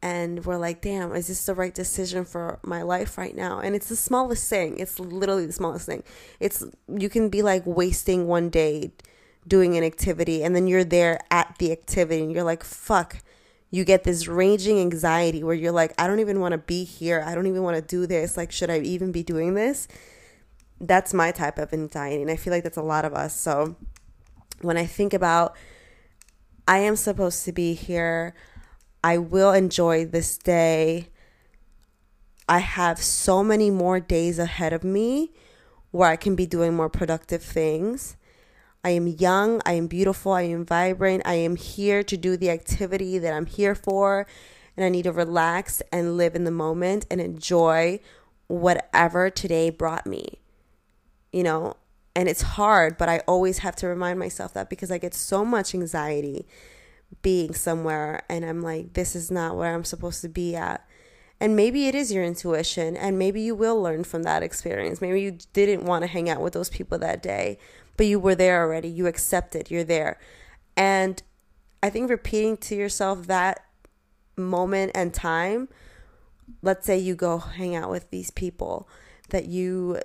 and 0.01 0.45
we're 0.45 0.57
like 0.57 0.81
damn 0.81 1.13
is 1.13 1.27
this 1.27 1.45
the 1.45 1.53
right 1.53 1.75
decision 1.75 2.25
for 2.25 2.60
my 2.63 2.81
life 2.81 3.17
right 3.17 3.36
now? 3.36 3.60
And 3.60 3.75
it's 3.75 3.89
the 3.89 3.95
smallest 3.95 4.50
thing. 4.50 4.79
It's 4.79 5.00
literally 5.00 5.45
the 5.45 5.53
smallest 5.53 5.86
thing. 5.86 6.03
It's 6.39 6.63
you 6.88 7.07
can 7.07 7.29
be 7.29 7.41
like 7.41 7.63
wasting 7.65 8.27
one 8.27 8.50
day 8.50 8.91
doing 9.48 9.77
an 9.77 9.83
activity 9.83 10.43
and 10.43 10.55
then 10.55 10.67
you're 10.67 10.83
there 10.83 11.19
at 11.29 11.55
the 11.60 11.72
activity 11.72 12.24
and 12.24 12.31
you're 12.31 12.43
like 12.43 12.63
fuck 12.63 13.17
you 13.74 13.84
get 13.84 14.03
this 14.03 14.27
raging 14.27 14.80
anxiety 14.80 15.44
where 15.44 15.56
you're 15.56 15.72
like 15.72 16.00
i 16.00 16.06
don't 16.06 16.20
even 16.20 16.39
want 16.39 16.51
to 16.51 16.60
be 16.60 16.84
here. 16.84 17.24
I 17.25 17.34
don't 17.34 17.48
even 17.48 17.63
want 17.63 17.75
to 17.75 17.82
do 17.82 18.06
this. 18.06 18.38
Like 18.38 18.51
should 18.51 18.70
i 18.70 18.77
even 18.77 19.12
be 19.12 19.24
doing 19.24 19.56
this? 19.56 19.88
That's 20.80 21.12
my 21.12 21.32
type 21.32 21.58
of 21.58 21.74
anxiety 21.74 22.22
and 22.22 22.30
i 22.30 22.36
feel 22.36 22.53
like 22.53 22.62
that's 22.62 22.77
a 22.77 22.84
lot 22.84 23.03
of 23.03 23.15
us. 23.15 23.36
So 23.36 23.75
when 24.62 24.77
i 24.77 24.86
think 24.86 25.12
about 25.12 25.56
i 26.68 26.77
am 26.77 26.96
supposed 26.96 27.46
to 27.46 27.51
be 27.51 27.74
here. 27.74 28.36
I 29.03 29.18
will 29.18 29.51
enjoy 29.51 30.06
this 30.06 30.38
day. 30.38 31.10
I 32.48 32.60
have 32.60 33.00
so 33.00 33.44
many 33.44 33.72
more 33.72 34.00
days 34.00 34.38
ahead 34.38 34.72
of 34.72 34.84
me 34.84 35.32
where 35.89 36.10
i 36.12 36.15
can 36.15 36.36
be 36.36 36.46
doing 36.46 36.75
more 36.75 36.89
productive 36.89 37.42
things 37.42 38.18
I 38.84 38.90
am 38.92 39.08
young, 39.08 39.62
I 39.66 39.74
am 39.74 39.88
beautiful, 39.88 40.34
I 40.34 40.42
am 40.42 40.66
vibrant, 40.66 41.24
I 41.25 41.36
am 41.36 41.56
here 41.56 42.04
to 42.04 42.18
do 42.18 42.36
the 42.36 42.50
activity 42.50 43.18
that 43.18 43.34
I'm 43.34 43.46
here 43.46 43.75
for, 43.75 44.28
and 44.75 44.86
I 44.86 44.90
need 44.90 45.04
to 45.04 45.12
relax 45.12 45.82
and 45.92 46.18
live 46.18 46.36
in 46.36 46.44
the 46.44 46.52
moment 46.52 47.06
and 47.10 47.22
enjoy 47.22 48.02
whatever 48.48 49.30
today 49.30 49.70
brought 49.70 50.06
me. 50.06 50.40
You 51.32 51.44
know, 51.44 51.78
and 52.16 52.28
it's 52.28 52.42
hard, 52.42 52.98
but 52.98 53.08
I 53.08 53.20
always 53.20 53.60
have 53.60 53.75
to 53.78 53.88
remind 53.88 54.20
myself 54.20 54.54
that 54.54 54.70
because 54.70 54.92
I 54.92 54.98
get 54.98 55.13
so 55.13 55.46
much 55.46 55.74
anxiety 55.74 56.46
being 57.22 57.54
somewhere 57.54 58.24
and 58.30 58.44
I'm 58.44 58.62
like, 58.62 58.94
this 58.94 59.16
is 59.16 59.32
not 59.32 59.56
where 59.56 59.74
I'm 59.74 59.84
supposed 59.84 60.22
to 60.22 60.30
be 60.30 60.56
at. 60.56 60.86
And 61.40 61.56
maybe 61.56 61.88
it 61.88 61.96
is 61.96 62.12
your 62.12 62.24
intuition, 62.24 62.96
and 62.96 63.20
maybe 63.20 63.42
you 63.42 63.54
will 63.54 63.82
learn 63.82 64.06
from 64.06 64.24
that 64.24 64.44
experience. 64.44 65.02
Maybe 65.02 65.22
you 65.22 65.40
didn't 65.52 65.84
want 65.84 66.04
to 66.04 66.08
hang 66.08 66.30
out 66.30 66.40
with 66.40 66.54
those 66.54 66.70
people 66.70 66.98
that 67.00 67.22
day, 67.22 67.58
but 67.97 68.05
you 68.05 68.19
were 68.19 68.35
there 68.35 68.62
already. 68.62 68.88
You 68.88 69.07
accepted, 69.07 69.69
you're 69.69 69.83
there. 69.83 70.19
And 70.75 71.21
I 71.81 71.89
think 71.89 72.09
repeating 72.09 72.57
to 72.57 72.75
yourself 72.75 73.27
that 73.27 73.65
moment 74.35 74.91
and 74.95 75.13
time, 75.13 75.69
let's 76.62 76.85
say 76.85 76.97
you 76.97 77.15
go 77.15 77.38
hang 77.38 77.75
out 77.75 77.89
with 77.89 78.09
these 78.09 78.31
people 78.31 78.88
that 79.29 79.45
you 79.45 80.00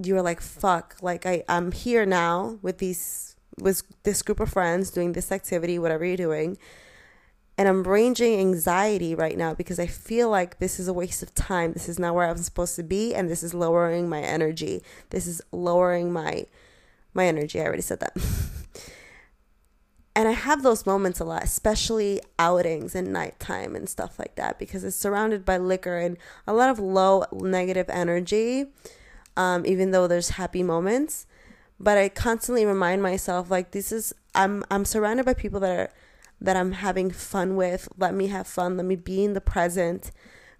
you're 0.00 0.22
like 0.22 0.40
fuck 0.40 0.96
like 1.02 1.26
I 1.26 1.42
I'm 1.48 1.72
here 1.72 2.06
now 2.06 2.58
with 2.62 2.78
these 2.78 3.36
with 3.58 3.82
this 4.04 4.22
group 4.22 4.40
of 4.40 4.50
friends 4.50 4.90
doing 4.90 5.12
this 5.12 5.32
activity 5.32 5.78
whatever 5.78 6.04
you're 6.04 6.16
doing 6.16 6.56
and 7.58 7.66
I'm 7.66 7.82
ranging 7.82 8.38
anxiety 8.38 9.16
right 9.16 9.36
now 9.36 9.52
because 9.52 9.80
I 9.80 9.88
feel 9.88 10.30
like 10.30 10.60
this 10.60 10.78
is 10.78 10.86
a 10.86 10.92
waste 10.92 11.24
of 11.24 11.34
time. 11.34 11.72
This 11.72 11.88
is 11.88 11.98
not 11.98 12.14
where 12.14 12.30
I'm 12.30 12.36
supposed 12.36 12.76
to 12.76 12.84
be 12.84 13.16
and 13.16 13.28
this 13.28 13.42
is 13.42 13.52
lowering 13.52 14.08
my 14.08 14.20
energy. 14.20 14.80
This 15.10 15.26
is 15.26 15.42
lowering 15.50 16.12
my 16.12 16.46
my 17.14 17.26
energy. 17.26 17.60
I 17.60 17.64
already 17.64 17.82
said 17.82 18.00
that. 18.00 18.16
and 20.16 20.28
I 20.28 20.32
have 20.32 20.62
those 20.62 20.86
moments 20.86 21.20
a 21.20 21.24
lot, 21.24 21.44
especially 21.44 22.20
outings 22.38 22.94
and 22.94 23.12
nighttime 23.12 23.76
and 23.76 23.88
stuff 23.88 24.18
like 24.18 24.34
that 24.36 24.58
because 24.58 24.84
it's 24.84 24.96
surrounded 24.96 25.44
by 25.44 25.58
liquor 25.58 25.98
and 25.98 26.16
a 26.46 26.52
lot 26.52 26.70
of 26.70 26.78
low 26.78 27.24
negative 27.32 27.88
energy. 27.88 28.66
Um, 29.36 29.64
even 29.64 29.92
though 29.92 30.08
there's 30.08 30.30
happy 30.30 30.64
moments, 30.64 31.26
but 31.78 31.96
I 31.96 32.08
constantly 32.08 32.66
remind 32.66 33.02
myself 33.02 33.50
like 33.50 33.70
this 33.70 33.92
is 33.92 34.12
I'm 34.34 34.64
I'm 34.70 34.84
surrounded 34.84 35.26
by 35.26 35.34
people 35.34 35.60
that 35.60 35.78
are 35.78 35.90
that 36.40 36.56
I'm 36.56 36.72
having 36.72 37.10
fun 37.10 37.56
with. 37.56 37.88
Let 37.96 38.14
me 38.14 38.28
have 38.28 38.46
fun. 38.46 38.76
Let 38.76 38.86
me 38.86 38.96
be 38.96 39.24
in 39.24 39.34
the 39.34 39.40
present. 39.40 40.10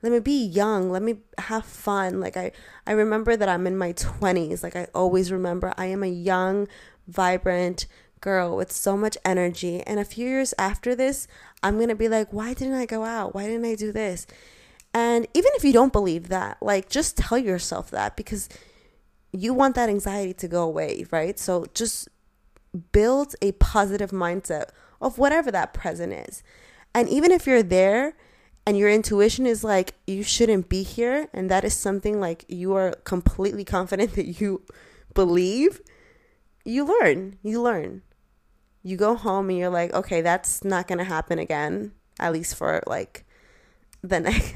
Let 0.03 0.13
me 0.13 0.21
be 0.21 0.45
young. 0.45 0.91
Let 0.91 1.03
me 1.03 1.19
have 1.39 1.65
fun. 1.65 2.21
Like 2.21 2.37
I 2.37 2.53
I 2.87 2.93
remember 2.93 3.37
that 3.37 3.49
I'm 3.49 3.67
in 3.67 3.77
my 3.77 3.93
20s. 3.93 4.63
Like 4.63 4.77
I 4.77 4.87
always 4.95 5.33
remember 5.33 5.75
I 5.77 5.87
am 5.87 6.03
a 6.03 6.09
young, 6.09 6.69
vibrant 7.07 7.87
girl 8.21 8.57
with 8.57 8.73
so 8.73 8.97
much 8.97 9.17
energy. 9.25 9.83
And 9.83 9.99
a 10.01 10.05
few 10.05 10.27
years 10.27 10.55
after 10.59 10.95
this, 10.95 11.27
I'm 11.63 11.77
going 11.77 11.89
to 11.89 11.95
be 11.95 12.09
like, 12.09 12.33
why 12.33 12.55
didn't 12.55 12.75
I 12.75 12.87
go 12.87 13.05
out? 13.05 13.35
Why 13.35 13.47
didn't 13.47 13.65
I 13.65 13.75
do 13.75 13.93
this? 13.93 14.27
And 14.95 15.27
even 15.35 15.51
if 15.55 15.65
you 15.65 15.73
don't 15.73 15.93
believe 15.93 16.29
that, 16.29 16.59
like 16.61 16.89
just 16.89 17.17
tell 17.17 17.39
yourself 17.39 17.91
that 17.91 18.17
because 18.17 18.49
you 19.33 19.53
want 19.53 19.75
that 19.75 19.89
anxiety 19.89 20.33
to 20.35 20.49
go 20.49 20.63
away, 20.63 21.07
right? 21.11 21.39
So 21.39 21.67
just 21.75 22.09
build 22.93 23.35
a 23.43 23.53
positive 23.53 24.11
mindset 24.11 24.71
of 25.01 25.19
whatever 25.19 25.51
that 25.51 25.75
present 25.75 26.13
is. 26.13 26.43
And 26.95 27.09
even 27.09 27.31
if 27.31 27.47
you're 27.47 27.63
there 27.63 28.15
and 28.69 28.77
your 28.77 28.91
intuition 28.91 29.47
is 29.47 29.65
like, 29.65 29.95
you 30.07 30.23
shouldn't 30.23 30.69
be 30.69 30.83
here, 30.83 31.31
and 31.33 31.51
that 31.51 31.65
is 31.65 31.73
something 31.73 32.21
like 32.21 32.45
you 32.49 32.75
are 32.75 32.91
completely 33.05 33.65
confident 33.65 34.13
that 34.17 34.43
you 34.43 34.61
believe, 35.15 35.81
you 36.67 36.85
learn. 36.85 37.39
You 37.43 37.63
learn. 37.63 38.03
You 38.83 38.99
go 38.99 39.15
home 39.15 39.49
and 39.49 39.59
you're 39.59 39.71
like, 39.71 39.95
okay, 39.95 40.21
that's 40.21 40.65
not 40.65 40.87
going 40.87 40.99
to 40.99 41.05
happen 41.05 41.39
again, 41.39 41.93
at 42.21 42.35
least 42.35 42.57
for 42.57 42.83
like 42.87 43.25
the 44.03 44.21
next, 44.29 44.55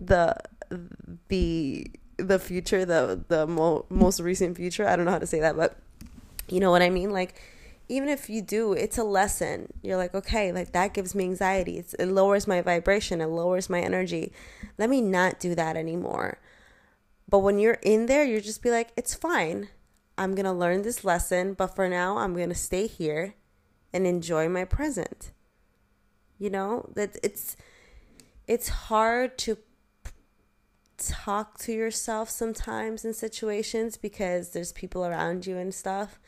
the, 0.00 0.36
the, 1.26 1.86
the 2.18 2.38
future, 2.38 2.84
the, 2.84 3.24
the 3.26 3.48
mo- 3.48 3.84
most 3.88 4.20
recent 4.20 4.56
future. 4.56 4.86
I 4.86 4.94
don't 4.94 5.06
know 5.06 5.10
how 5.10 5.18
to 5.18 5.26
say 5.26 5.40
that, 5.40 5.56
but 5.56 5.76
you 6.48 6.60
know 6.60 6.70
what 6.70 6.82
I 6.82 6.90
mean? 6.90 7.10
Like, 7.10 7.34
even 7.88 8.08
if 8.08 8.28
you 8.28 8.42
do, 8.42 8.72
it's 8.74 8.98
a 8.98 9.04
lesson. 9.04 9.72
You're 9.82 9.96
like, 9.96 10.14
okay, 10.14 10.52
like 10.52 10.72
that 10.72 10.94
gives 10.94 11.14
me 11.14 11.24
anxiety. 11.24 11.78
It's, 11.78 11.94
it 11.94 12.06
lowers 12.06 12.46
my 12.46 12.60
vibration, 12.60 13.20
it 13.20 13.26
lowers 13.26 13.70
my 13.70 13.80
energy. 13.80 14.32
Let 14.76 14.90
me 14.90 15.00
not 15.00 15.40
do 15.40 15.54
that 15.54 15.76
anymore. 15.76 16.38
But 17.28 17.40
when 17.40 17.58
you're 17.58 17.78
in 17.82 18.06
there, 18.06 18.24
you 18.24 18.40
just 18.40 18.62
be 18.62 18.70
like, 18.70 18.90
it's 18.96 19.14
fine. 19.14 19.68
I'm 20.16 20.34
going 20.34 20.46
to 20.46 20.52
learn 20.52 20.82
this 20.82 21.04
lesson, 21.04 21.54
but 21.54 21.74
for 21.76 21.88
now, 21.88 22.18
I'm 22.18 22.34
going 22.34 22.48
to 22.48 22.54
stay 22.54 22.86
here 22.86 23.34
and 23.92 24.06
enjoy 24.06 24.48
my 24.48 24.64
present. 24.64 25.32
You 26.38 26.50
know, 26.50 26.88
that 26.94 27.16
it's 27.22 27.56
it's 28.46 28.68
hard 28.68 29.36
to 29.38 29.58
talk 30.96 31.58
to 31.58 31.72
yourself 31.72 32.30
sometimes 32.30 33.04
in 33.04 33.12
situations 33.12 33.96
because 33.96 34.50
there's 34.50 34.72
people 34.72 35.04
around 35.04 35.46
you 35.46 35.56
and 35.56 35.74
stuff 35.74 36.18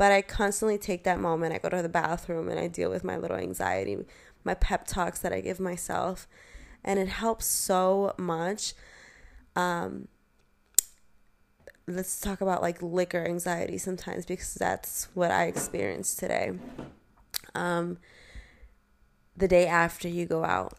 but 0.00 0.12
I 0.12 0.22
constantly 0.22 0.78
take 0.78 1.04
that 1.04 1.20
moment. 1.20 1.52
I 1.52 1.58
go 1.58 1.68
to 1.68 1.82
the 1.82 1.88
bathroom 1.90 2.48
and 2.48 2.58
I 2.58 2.68
deal 2.68 2.88
with 2.88 3.04
my 3.04 3.18
little 3.18 3.36
anxiety, 3.36 3.98
my 4.44 4.54
pep 4.54 4.86
talks 4.86 5.18
that 5.18 5.30
I 5.30 5.42
give 5.42 5.60
myself. 5.60 6.26
And 6.82 6.98
it 6.98 7.08
helps 7.08 7.44
so 7.44 8.14
much. 8.16 8.72
Um, 9.54 10.08
let's 11.86 12.18
talk 12.18 12.40
about 12.40 12.62
like 12.62 12.80
liquor 12.80 13.26
anxiety 13.26 13.76
sometimes 13.76 14.24
because 14.24 14.54
that's 14.54 15.08
what 15.12 15.30
I 15.30 15.44
experienced 15.44 16.18
today. 16.18 16.52
Um, 17.54 17.98
the 19.36 19.48
day 19.48 19.66
after 19.66 20.08
you 20.08 20.24
go 20.24 20.46
out, 20.46 20.78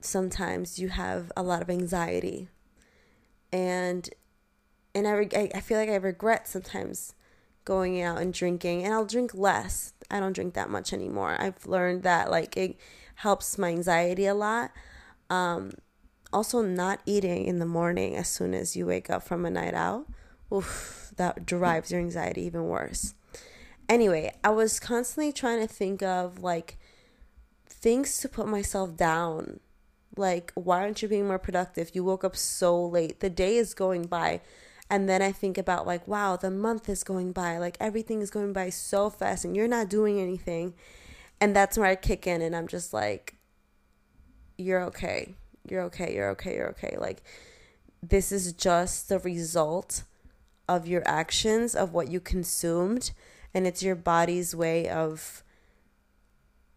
sometimes 0.00 0.78
you 0.78 0.90
have 0.90 1.32
a 1.36 1.42
lot 1.42 1.60
of 1.60 1.70
anxiety, 1.70 2.46
and 3.52 4.08
and 4.94 5.08
I, 5.08 5.50
I 5.56 5.60
feel 5.60 5.76
like 5.76 5.90
I 5.90 5.96
regret 5.96 6.46
sometimes 6.46 7.14
going 7.64 8.00
out 8.00 8.20
and 8.20 8.32
drinking 8.32 8.84
and 8.84 8.92
I'll 8.92 9.06
drink 9.06 9.32
less. 9.34 9.92
I 10.10 10.20
don't 10.20 10.32
drink 10.32 10.54
that 10.54 10.70
much 10.70 10.92
anymore. 10.92 11.36
I've 11.38 11.66
learned 11.66 12.02
that 12.02 12.30
like 12.30 12.56
it 12.56 12.78
helps 13.16 13.58
my 13.58 13.68
anxiety 13.68 14.26
a 14.26 14.34
lot. 14.34 14.70
Um, 15.28 15.72
also 16.32 16.62
not 16.62 17.00
eating 17.06 17.44
in 17.44 17.58
the 17.58 17.66
morning 17.66 18.16
as 18.16 18.28
soon 18.28 18.54
as 18.54 18.76
you 18.76 18.86
wake 18.86 19.10
up 19.10 19.22
from 19.22 19.44
a 19.44 19.50
night 19.50 19.74
out. 19.74 20.06
Oof, 20.52 21.12
that 21.16 21.46
drives 21.46 21.90
your 21.90 22.00
anxiety 22.00 22.42
even 22.42 22.64
worse. 22.64 23.14
Anyway, 23.88 24.32
I 24.42 24.50
was 24.50 24.80
constantly 24.80 25.32
trying 25.32 25.60
to 25.60 25.66
think 25.66 26.02
of 26.02 26.42
like 26.42 26.78
things 27.68 28.18
to 28.18 28.28
put 28.28 28.46
myself 28.46 28.96
down. 28.96 29.60
Like, 30.16 30.52
why 30.54 30.80
aren't 30.80 31.02
you 31.02 31.08
being 31.08 31.26
more 31.26 31.38
productive? 31.38 31.90
You 31.94 32.04
woke 32.04 32.24
up 32.24 32.36
so 32.36 32.84
late. 32.84 33.20
The 33.20 33.30
day 33.30 33.56
is 33.56 33.74
going 33.74 34.04
by 34.04 34.40
and 34.90 35.08
then 35.08 35.22
I 35.22 35.30
think 35.30 35.56
about 35.56 35.86
like, 35.86 36.06
wow, 36.08 36.34
the 36.36 36.50
month 36.50 36.88
is 36.88 37.04
going 37.04 37.30
by, 37.30 37.58
like 37.58 37.76
everything 37.78 38.20
is 38.20 38.30
going 38.30 38.52
by 38.52 38.70
so 38.70 39.08
fast 39.08 39.44
and 39.44 39.54
you're 39.54 39.68
not 39.68 39.88
doing 39.88 40.18
anything. 40.18 40.74
And 41.40 41.54
that's 41.54 41.78
where 41.78 41.86
I 41.86 41.94
kick 41.94 42.26
in 42.26 42.42
and 42.42 42.56
I'm 42.56 42.66
just 42.66 42.92
like, 42.92 43.36
you're 44.58 44.82
okay. 44.86 45.36
You're 45.68 45.82
okay. 45.82 46.12
You're 46.12 46.30
okay. 46.30 46.56
You're 46.56 46.70
okay. 46.70 46.96
Like, 46.98 47.22
this 48.02 48.32
is 48.32 48.52
just 48.52 49.08
the 49.08 49.20
result 49.20 50.02
of 50.68 50.88
your 50.88 51.02
actions, 51.06 51.76
of 51.76 51.92
what 51.92 52.08
you 52.08 52.18
consumed. 52.18 53.12
And 53.54 53.68
it's 53.68 53.84
your 53.84 53.94
body's 53.94 54.56
way 54.56 54.88
of 54.88 55.44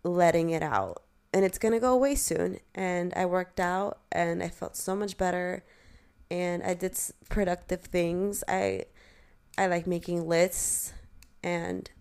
letting 0.04 0.52
it 0.52 0.62
out. 0.62 1.02
And 1.34 1.44
it's 1.44 1.58
going 1.58 1.74
to 1.74 1.80
go 1.80 1.94
away 1.94 2.14
soon. 2.14 2.60
And 2.76 3.12
I 3.16 3.26
worked 3.26 3.60
out 3.60 4.02
and 4.12 4.44
I 4.44 4.50
felt 4.50 4.78
so 4.78 4.96
much 4.96 5.18
better 5.18 5.64
and 6.34 6.64
I 6.64 6.74
did 6.74 6.98
productive 7.30 7.82
things. 7.82 8.44
I 8.48 8.86
I 9.56 9.68
like 9.68 9.86
making 9.86 10.28
lists 10.28 10.94
and 11.44 11.92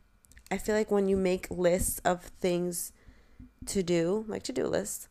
I 0.50 0.56
feel 0.56 0.74
like 0.74 0.90
when 0.90 1.06
you 1.06 1.18
make 1.18 1.50
lists 1.50 2.00
of 2.02 2.22
things 2.40 2.92
to 3.66 3.82
do, 3.82 4.24
like 4.26 4.42
to-do 4.42 4.66
lists, 4.66 5.08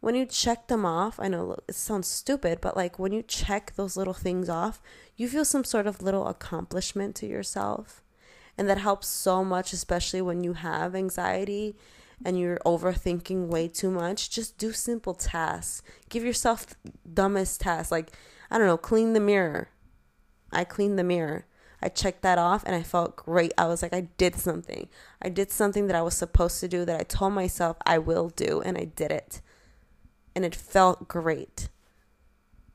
when 0.00 0.14
you 0.14 0.24
check 0.24 0.68
them 0.68 0.86
off, 0.86 1.20
I 1.20 1.28
know 1.28 1.58
it 1.68 1.74
sounds 1.74 2.08
stupid, 2.08 2.62
but 2.62 2.76
like 2.76 2.98
when 2.98 3.12
you 3.12 3.22
check 3.22 3.74
those 3.76 3.98
little 3.98 4.14
things 4.14 4.48
off, 4.48 4.80
you 5.16 5.28
feel 5.28 5.44
some 5.44 5.64
sort 5.64 5.86
of 5.86 6.00
little 6.00 6.26
accomplishment 6.26 7.14
to 7.16 7.26
yourself. 7.26 8.02
And 8.56 8.66
that 8.70 8.78
helps 8.78 9.06
so 9.06 9.44
much, 9.44 9.74
especially 9.74 10.22
when 10.22 10.42
you 10.42 10.54
have 10.54 10.94
anxiety 10.94 11.76
and 12.24 12.38
you're 12.38 12.58
overthinking 12.64 13.48
way 13.48 13.68
too 13.68 13.90
much. 13.90 14.30
Just 14.30 14.58
do 14.58 14.72
simple 14.72 15.14
tasks. 15.14 15.82
Give 16.08 16.24
yourself 16.24 16.66
dumbest 17.12 17.60
tasks. 17.60 17.92
Like, 17.92 18.12
I 18.50 18.58
don't 18.58 18.66
know, 18.66 18.76
clean 18.76 19.12
the 19.12 19.20
mirror. 19.20 19.68
I 20.52 20.64
cleaned 20.64 20.98
the 20.98 21.04
mirror. 21.04 21.46
I 21.82 21.88
checked 21.88 22.22
that 22.22 22.38
off 22.38 22.62
and 22.66 22.74
I 22.74 22.82
felt 22.82 23.16
great. 23.16 23.52
I 23.56 23.66
was 23.66 23.82
like, 23.82 23.94
I 23.94 24.08
did 24.18 24.36
something. 24.36 24.88
I 25.22 25.28
did 25.28 25.50
something 25.50 25.86
that 25.86 25.96
I 25.96 26.02
was 26.02 26.14
supposed 26.14 26.60
to 26.60 26.68
do 26.68 26.84
that 26.84 27.00
I 27.00 27.04
told 27.04 27.32
myself 27.32 27.76
I 27.86 27.98
will 27.98 28.28
do, 28.28 28.60
and 28.60 28.76
I 28.76 28.84
did 28.84 29.10
it. 29.10 29.40
And 30.34 30.44
it 30.44 30.54
felt 30.54 31.08
great. 31.08 31.68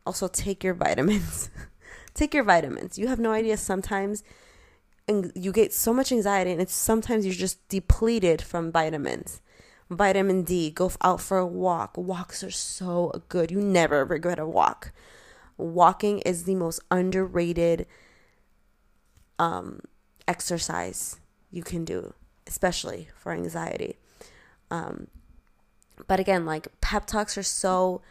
Also, 0.05 0.27
take 0.27 0.63
your 0.63 0.73
vitamins. 0.73 1.49
take 2.13 2.33
your 2.33 2.43
vitamins. 2.43 2.97
You 2.97 3.07
have 3.07 3.19
no 3.19 3.31
idea 3.31 3.57
sometimes 3.57 4.23
and 5.07 5.31
you 5.35 5.51
get 5.51 5.73
so 5.73 5.93
much 5.93 6.11
anxiety 6.11 6.51
and 6.51 6.61
it's 6.61 6.73
sometimes 6.73 7.25
you're 7.25 7.35
just 7.35 7.67
depleted 7.69 8.41
from 8.41 8.71
vitamins 8.71 9.41
vitamin 9.89 10.43
d 10.43 10.71
go 10.71 10.91
out 11.01 11.21
for 11.21 11.37
a 11.37 11.45
walk 11.45 11.95
walks 11.97 12.43
are 12.43 12.51
so 12.51 13.11
good 13.29 13.51
you 13.51 13.61
never 13.61 14.03
regret 14.03 14.39
a 14.39 14.45
walk 14.45 14.91
walking 15.57 16.19
is 16.19 16.43
the 16.43 16.55
most 16.55 16.81
underrated 16.91 17.87
um, 19.39 19.81
exercise 20.27 21.19
you 21.51 21.63
can 21.63 21.85
do, 21.85 22.13
especially 22.47 23.09
for 23.15 23.31
anxiety. 23.31 23.97
Um, 24.71 25.07
but 26.07 26.19
again, 26.19 26.45
like 26.45 26.67
pep 26.81 27.05
talks 27.05 27.37
are 27.37 27.43
so 27.43 28.01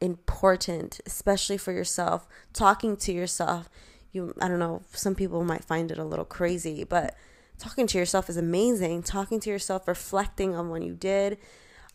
important, 0.00 1.00
especially 1.06 1.56
for 1.56 1.72
yourself. 1.72 2.26
Talking 2.52 2.96
to 2.98 3.12
yourself, 3.12 3.68
you 4.12 4.34
I 4.40 4.48
don't 4.48 4.58
know, 4.58 4.82
some 4.92 5.14
people 5.14 5.44
might 5.44 5.64
find 5.64 5.90
it 5.90 5.98
a 5.98 6.04
little 6.04 6.24
crazy, 6.24 6.84
but 6.84 7.16
talking 7.58 7.86
to 7.88 7.98
yourself 7.98 8.28
is 8.28 8.36
amazing. 8.36 9.02
Talking 9.02 9.40
to 9.40 9.50
yourself, 9.50 9.88
reflecting 9.88 10.54
on 10.54 10.70
what 10.70 10.82
you 10.82 10.94
did, 10.94 11.38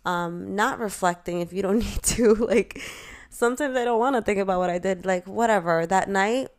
um, 0.06 0.56
not 0.56 0.80
reflecting 0.80 1.42
if 1.42 1.54
you 1.54 1.62
don't 1.62 1.80
need 1.86 2.04
to. 2.04 2.36
Like 2.36 2.82
sometimes 3.30 3.78
I 3.78 3.86
don't 3.86 4.00
want 4.00 4.16
to 4.16 4.22
think 4.22 4.40
about 4.40 4.60
what 4.60 4.70
I 4.70 4.80
did. 4.80 5.06
Like 5.06 5.28
whatever 5.28 5.86
that 5.86 6.10
night, 6.10 6.50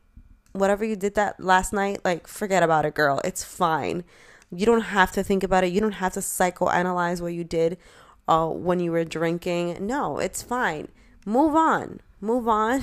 whatever 0.52 0.84
you 0.84 0.96
did 0.96 1.14
that 1.16 1.40
last 1.40 1.72
night, 1.72 2.00
like 2.04 2.26
forget 2.26 2.62
about 2.62 2.86
it, 2.86 2.94
girl. 2.94 3.20
It's 3.24 3.44
fine. 3.44 4.04
You 4.50 4.66
don't 4.66 4.80
have 4.80 5.12
to 5.12 5.22
think 5.22 5.42
about 5.42 5.64
it. 5.64 5.72
You 5.72 5.80
don't 5.80 5.92
have 5.92 6.14
to 6.14 6.20
psychoanalyze 6.20 7.20
what 7.20 7.34
you 7.34 7.44
did 7.44 7.78
uh, 8.26 8.46
when 8.46 8.80
you 8.80 8.90
were 8.90 9.04
drinking. 9.04 9.86
No, 9.86 10.18
it's 10.18 10.42
fine. 10.42 10.88
Move 11.24 11.54
on. 11.54 12.00
Move 12.20 12.48
on. 12.48 12.82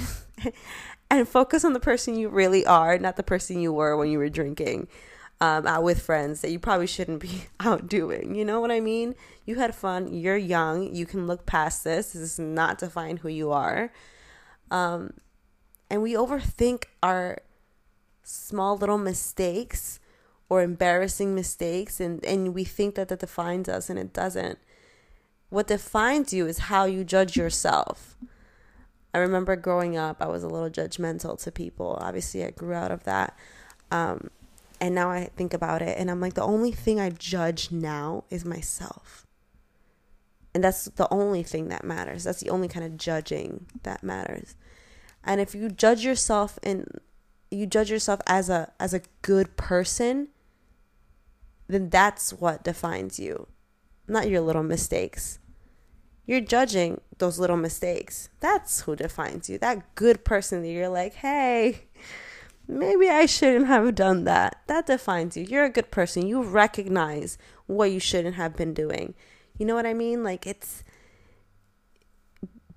and 1.10 1.28
focus 1.28 1.66
on 1.66 1.74
the 1.74 1.80
person 1.80 2.16
you 2.16 2.30
really 2.30 2.66
are, 2.66 2.98
not 2.98 3.18
the 3.18 3.24
person 3.24 3.60
you 3.60 3.74
were 3.74 3.98
when 3.98 4.10
you 4.10 4.18
were 4.18 4.30
drinking 4.30 4.88
um, 5.40 5.68
out 5.68 5.84
with 5.84 6.02
friends 6.02 6.42
that 6.42 6.52
you 6.52 6.60
probably 6.60 6.88
shouldn't 6.88 7.22
be 7.22 7.46
out 7.60 7.88
doing. 7.88 8.36
You 8.36 8.46
know 8.46 8.60
what 8.60 8.72
I 8.72 8.80
mean? 8.80 9.16
You 9.46 9.56
had 9.56 9.76
fun. 9.76 10.14
You're 10.14 10.38
young. 10.38 10.94
You 10.94 11.06
can 11.06 11.28
look 11.28 11.46
past 11.46 11.84
this. 11.84 12.14
This 12.14 12.22
is 12.22 12.40
not 12.40 12.80
define 12.80 13.18
who 13.18 13.30
you 13.30 13.52
are. 13.52 13.92
Um, 14.72 15.14
and 15.90 16.02
we 16.02 16.14
overthink 16.14 16.86
our 17.02 17.40
small 18.24 18.76
little 18.76 18.98
mistakes 18.98 20.00
or 20.50 20.62
embarrassing 20.62 21.34
mistakes 21.34 22.00
and, 22.00 22.24
and 22.26 22.54
we 22.54 22.64
think 22.64 22.96
that 22.96 23.08
that 23.10 23.20
defines 23.20 23.70
us 23.70 23.90
and 23.90 23.98
it 23.98 24.14
doesn't. 24.14 24.60
What 25.50 25.68
defines 25.68 26.34
you 26.34 26.46
is 26.46 26.58
how 26.60 26.86
you 26.86 27.04
judge 27.04 27.38
yourself. 27.38 28.18
I 29.14 29.20
remember 29.20 29.56
growing 29.56 29.98
up, 29.98 30.22
I 30.22 30.28
was 30.28 30.44
a 30.44 30.50
little 30.50 30.70
judgmental 30.70 31.42
to 31.44 31.52
people. 31.52 31.98
Obviously, 32.02 32.44
I 32.44 32.52
grew 32.52 32.74
out 32.74 32.92
of 32.92 33.04
that. 33.06 33.38
Um, 33.92 34.30
and 34.80 34.94
now 34.94 35.10
I 35.10 35.30
think 35.36 35.54
about 35.54 35.82
it 35.82 35.98
and 35.98 36.10
I'm 36.10 36.22
like, 36.22 36.34
the 36.34 36.44
only 36.44 36.72
thing 36.72 37.00
I 37.00 37.10
judge 37.10 37.72
now 37.72 38.24
is 38.30 38.46
myself. 38.46 39.26
And 40.54 40.64
that's 40.64 40.86
the 40.86 41.12
only 41.12 41.44
thing 41.44 41.70
that 41.70 41.84
matters. 41.84 42.24
That's 42.24 42.42
the 42.42 42.50
only 42.50 42.68
kind 42.68 42.86
of 42.86 42.98
judging 42.98 43.68
that 43.84 44.04
matters. 44.04 44.56
And 45.24 45.40
if 45.42 45.54
you 45.54 45.70
judge 45.70 46.04
yourself 46.04 46.58
and 46.64 46.88
you 47.52 47.66
judge 47.66 47.92
yourself 47.92 48.22
as 48.26 48.50
a 48.50 48.72
as 48.80 48.94
a 48.94 49.02
good 49.22 49.56
person, 49.58 50.30
then 51.68 51.90
that's 51.90 52.32
what 52.32 52.64
defines 52.64 53.20
you, 53.20 53.48
not 54.08 54.30
your 54.30 54.42
little 54.42 54.64
mistakes. 54.64 55.40
You're 56.26 56.42
judging 56.42 57.02
those 57.20 57.40
little 57.40 57.58
mistakes. 57.58 58.30
That's 58.40 58.82
who 58.82 58.96
defines 58.96 59.50
you. 59.50 59.58
That 59.58 59.96
good 59.96 60.26
person 60.26 60.62
that 60.62 60.70
you're 60.70 60.90
like, 60.90 61.16
hey, 61.16 61.86
maybe 62.68 63.10
I 63.10 63.26
shouldn't 63.26 63.68
have 63.68 63.96
done 63.96 64.24
that. 64.26 64.62
That 64.68 64.88
defines 64.88 65.38
you. 65.38 65.44
You're 65.44 65.66
a 65.66 65.70
good 65.70 65.92
person. 65.92 66.28
You 66.28 66.44
recognize 66.44 67.38
what 67.66 67.92
you 67.92 68.00
shouldn't 68.00 68.36
have 68.36 68.56
been 68.56 68.74
doing. 68.74 69.14
You 69.58 69.66
know 69.66 69.76
what 69.76 69.86
I 69.86 69.94
mean? 69.94 70.24
Like 70.24 70.46
it's 70.46 70.84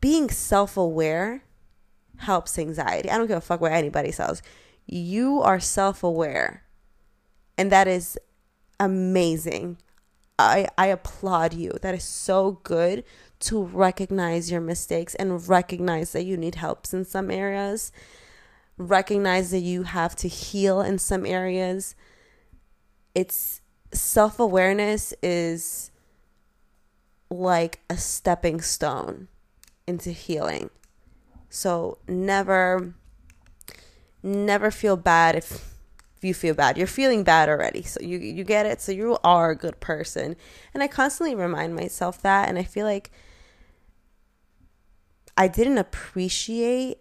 being 0.00 0.30
self 0.30 0.76
aware 0.76 1.44
helps 2.18 2.58
anxiety. 2.58 3.10
I 3.10 3.18
don't 3.18 3.26
give 3.26 3.38
a 3.38 3.40
fuck 3.40 3.60
what 3.60 3.72
anybody 3.72 4.12
says. 4.12 4.42
You 4.86 5.40
are 5.40 5.60
self 5.60 6.02
aware. 6.02 6.64
And 7.58 7.70
that 7.70 7.88
is 7.88 8.18
amazing. 8.78 9.78
I, 10.38 10.68
I 10.78 10.86
applaud 10.86 11.52
you. 11.52 11.72
That 11.82 11.94
is 11.94 12.04
so 12.04 12.60
good 12.62 13.04
to 13.40 13.62
recognize 13.62 14.50
your 14.50 14.60
mistakes 14.60 15.14
and 15.14 15.46
recognize 15.46 16.12
that 16.12 16.24
you 16.24 16.36
need 16.36 16.54
helps 16.56 16.94
in 16.94 17.04
some 17.04 17.30
areas. 17.30 17.92
Recognize 18.80 19.50
that 19.50 19.58
you 19.58 19.82
have 19.82 20.16
to 20.16 20.28
heal 20.28 20.80
in 20.80 20.98
some 20.98 21.26
areas. 21.26 21.94
It's 23.14 23.60
self 23.92 24.40
awareness 24.40 25.12
is 25.22 25.90
like 27.28 27.80
a 27.90 27.98
stepping 27.98 28.62
stone 28.62 29.28
into 29.86 30.12
healing. 30.12 30.70
So 31.50 31.98
never 32.08 32.94
never 34.22 34.70
feel 34.70 34.96
bad 34.96 35.36
if 35.36 35.74
you 36.22 36.32
feel 36.32 36.54
bad. 36.54 36.78
You're 36.78 36.86
feeling 36.86 37.22
bad 37.22 37.50
already. 37.50 37.82
So 37.82 38.00
you 38.00 38.18
you 38.18 38.44
get 38.44 38.64
it. 38.64 38.80
So 38.80 38.92
you 38.92 39.18
are 39.22 39.50
a 39.50 39.56
good 39.56 39.78
person. 39.80 40.36
And 40.72 40.82
I 40.82 40.86
constantly 40.86 41.34
remind 41.34 41.76
myself 41.76 42.22
that 42.22 42.48
and 42.48 42.58
I 42.58 42.62
feel 42.62 42.86
like 42.86 43.10
I 45.36 45.48
didn't 45.48 45.76
appreciate 45.76 46.99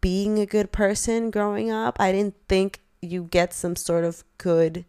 being 0.00 0.38
a 0.38 0.46
good 0.46 0.72
person 0.72 1.30
growing 1.30 1.70
up. 1.70 1.96
I 2.00 2.12
didn't 2.12 2.36
think 2.48 2.80
you 3.00 3.24
get 3.24 3.52
some 3.52 3.76
sort 3.76 4.04
of 4.04 4.24
good 4.38 4.84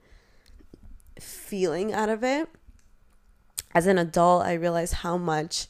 feeling 1.20 1.94
out 1.94 2.10
of 2.10 2.24
it. 2.24 2.50
As 3.74 3.86
an 3.86 3.98
adult, 3.98 4.46
I 4.46 4.54
realized 4.54 4.96
how 4.96 5.18
much 5.18 5.68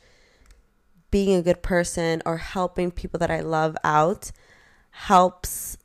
being 1.11 1.35
a 1.35 1.41
good 1.41 1.61
person 1.61 2.21
or 2.25 2.37
helping 2.37 2.91
people 2.91 3.17
that 3.19 3.31
I 3.31 3.41
love 3.41 3.75
out 3.83 4.31
helps 4.91 5.77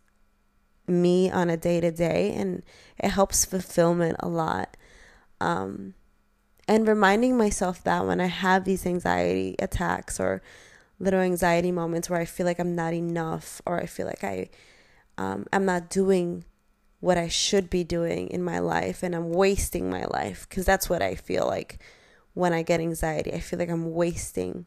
me 0.87 1.31
on 1.31 1.49
a 1.49 1.57
day 1.57 1.81
to 1.81 1.91
day 1.91 2.33
and 2.35 2.63
it 2.99 3.11
helps 3.11 3.45
fulfillment 3.45 4.17
a 4.21 4.29
lot. 4.29 4.77
Um, 5.41 5.95
and 6.69 6.87
reminding 6.87 7.37
myself 7.37 7.83
that 7.85 8.07
when 8.07 8.21
I 8.21 8.27
have 8.27 8.65
these 8.65 8.87
anxiety 8.87 9.57
attacks 9.59 10.19
or 10.19 10.43
little 10.99 11.21
anxiety 11.21 11.73
moments 11.73 12.09
where 12.09 12.21
I 12.21 12.25
feel 12.25 12.47
like 12.47 12.59
I'm 12.59 12.75
not 12.75 12.95
enough 12.95 13.61
or 13.67 13.81
I 13.81 13.87
feel 13.87 14.07
like 14.07 14.25
I 14.25 14.49
um, 15.19 15.47
I'm 15.53 15.65
not 15.65 15.91
doing 15.91 16.45
what 17.01 17.19
I 17.19 17.29
should 17.29 17.69
be 17.69 17.85
doing 17.85 18.29
in 18.29 18.43
my 18.43 18.59
life 18.59 19.03
and 19.03 19.15
I'm 19.15 19.31
wasting 19.31 19.91
my 19.91 20.05
life 20.07 20.47
because 20.49 20.65
that's 20.65 20.89
what 20.89 21.03
I 21.03 21.15
feel 21.15 21.47
like 21.47 21.79
when 22.33 22.53
I 22.53 22.63
get 22.63 22.81
anxiety. 22.81 23.33
I 23.33 23.41
feel 23.41 23.59
like 23.59 23.71
I'm 23.71 23.93
wasting 23.93 24.67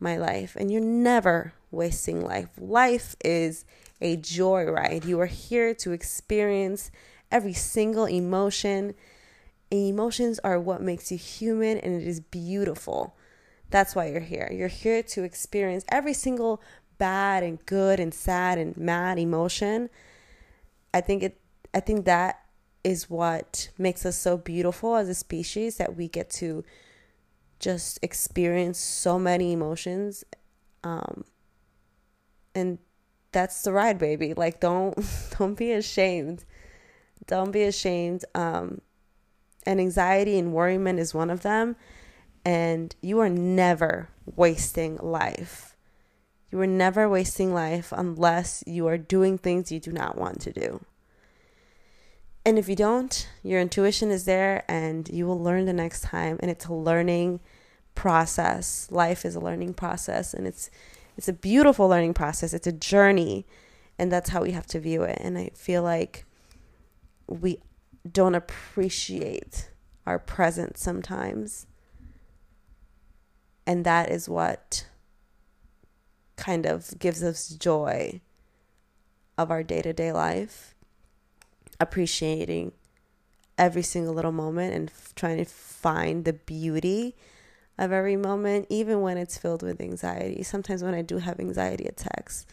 my 0.00 0.16
life. 0.16 0.56
And 0.56 0.70
you're 0.70 0.80
never 0.80 1.52
wasting 1.70 2.24
life. 2.24 2.48
Life 2.58 3.16
is 3.24 3.64
a 4.00 4.16
joyride. 4.16 5.04
You 5.04 5.20
are 5.20 5.26
here 5.26 5.74
to 5.74 5.92
experience 5.92 6.90
every 7.30 7.52
single 7.52 8.06
emotion. 8.06 8.94
And 9.70 9.80
emotions 9.80 10.38
are 10.40 10.60
what 10.60 10.82
makes 10.82 11.10
you 11.10 11.18
human, 11.18 11.78
and 11.78 12.00
it 12.00 12.06
is 12.06 12.20
beautiful. 12.20 13.16
That's 13.70 13.94
why 13.94 14.06
you're 14.06 14.20
here. 14.20 14.50
You're 14.52 14.68
here 14.68 15.02
to 15.02 15.24
experience 15.24 15.84
every 15.88 16.12
single 16.14 16.62
bad 16.98 17.42
and 17.42 17.64
good 17.66 17.98
and 17.98 18.14
sad 18.14 18.58
and 18.58 18.76
mad 18.76 19.18
emotion. 19.18 19.90
I 20.92 21.00
think 21.00 21.22
it 21.22 21.40
I 21.72 21.80
think 21.80 22.04
that 22.04 22.40
is 22.84 23.10
what 23.10 23.70
makes 23.78 24.06
us 24.06 24.16
so 24.16 24.36
beautiful 24.36 24.94
as 24.94 25.08
a 25.08 25.14
species 25.14 25.76
that 25.78 25.96
we 25.96 26.06
get 26.06 26.30
to 26.30 26.64
just 27.58 27.98
experience 28.02 28.78
so 28.78 29.18
many 29.18 29.52
emotions 29.52 30.22
um, 30.84 31.24
and 32.54 32.78
that's 33.32 33.62
the 33.62 33.72
ride, 33.72 33.98
baby. 33.98 34.34
Like 34.34 34.60
don't 34.60 34.96
don't 35.38 35.54
be 35.54 35.72
ashamed. 35.72 36.44
Don't 37.26 37.50
be 37.50 37.62
ashamed. 37.64 38.24
Um 38.34 38.80
and 39.66 39.80
anxiety 39.80 40.38
and 40.38 40.52
worryment 40.52 40.98
is 40.98 41.14
one 41.14 41.30
of 41.30 41.42
them. 41.42 41.76
And 42.44 42.94
you 43.00 43.20
are 43.20 43.28
never 43.28 44.08
wasting 44.26 44.98
life. 44.98 45.76
You 46.50 46.60
are 46.60 46.66
never 46.66 47.08
wasting 47.08 47.52
life 47.52 47.92
unless 47.96 48.62
you 48.66 48.86
are 48.86 48.98
doing 48.98 49.38
things 49.38 49.72
you 49.72 49.80
do 49.80 49.92
not 49.92 50.16
want 50.16 50.40
to 50.42 50.52
do. 50.52 50.84
And 52.44 52.58
if 52.58 52.68
you 52.68 52.76
don't, 52.76 53.26
your 53.42 53.60
intuition 53.60 54.10
is 54.10 54.26
there 54.26 54.64
and 54.68 55.08
you 55.08 55.26
will 55.26 55.42
learn 55.42 55.64
the 55.64 55.72
next 55.72 56.02
time. 56.02 56.36
And 56.40 56.50
it's 56.50 56.66
a 56.66 56.74
learning 56.74 57.40
process. 57.94 58.88
Life 58.90 59.24
is 59.24 59.34
a 59.34 59.40
learning 59.40 59.74
process 59.74 60.34
and 60.34 60.46
it's 60.46 60.70
it's 61.16 61.28
a 61.28 61.32
beautiful 61.32 61.88
learning 61.88 62.14
process. 62.14 62.52
It's 62.52 62.66
a 62.66 62.72
journey 62.72 63.46
and 63.98 64.10
that's 64.10 64.30
how 64.30 64.42
we 64.42 64.50
have 64.50 64.66
to 64.68 64.80
view 64.80 65.02
it. 65.04 65.18
And 65.20 65.38
I 65.38 65.50
feel 65.54 65.82
like 65.82 66.24
we 67.28 67.60
don't 68.10 68.34
appreciate 68.34 69.70
our 70.06 70.18
present 70.18 70.76
sometimes. 70.76 71.66
And 73.66 73.84
that 73.84 74.10
is 74.10 74.28
what 74.28 74.86
kind 76.36 76.66
of 76.66 76.98
gives 76.98 77.22
us 77.22 77.48
joy 77.48 78.20
of 79.38 79.50
our 79.50 79.62
day 79.62 79.82
to 79.82 79.92
day 79.92 80.12
life, 80.12 80.74
appreciating 81.80 82.72
every 83.56 83.82
single 83.82 84.14
little 84.14 84.32
moment 84.32 84.74
and 84.74 84.90
f- 84.90 85.12
trying 85.14 85.38
to 85.38 85.44
find 85.44 86.24
the 86.24 86.32
beauty 86.32 87.14
of 87.78 87.92
every 87.92 88.16
moment, 88.16 88.66
even 88.68 89.00
when 89.00 89.16
it's 89.16 89.38
filled 89.38 89.62
with 89.62 89.80
anxiety. 89.80 90.42
Sometimes 90.42 90.82
when 90.82 90.94
I 90.94 91.02
do 91.02 91.18
have 91.18 91.40
anxiety 91.40 91.84
attacks, 91.84 92.46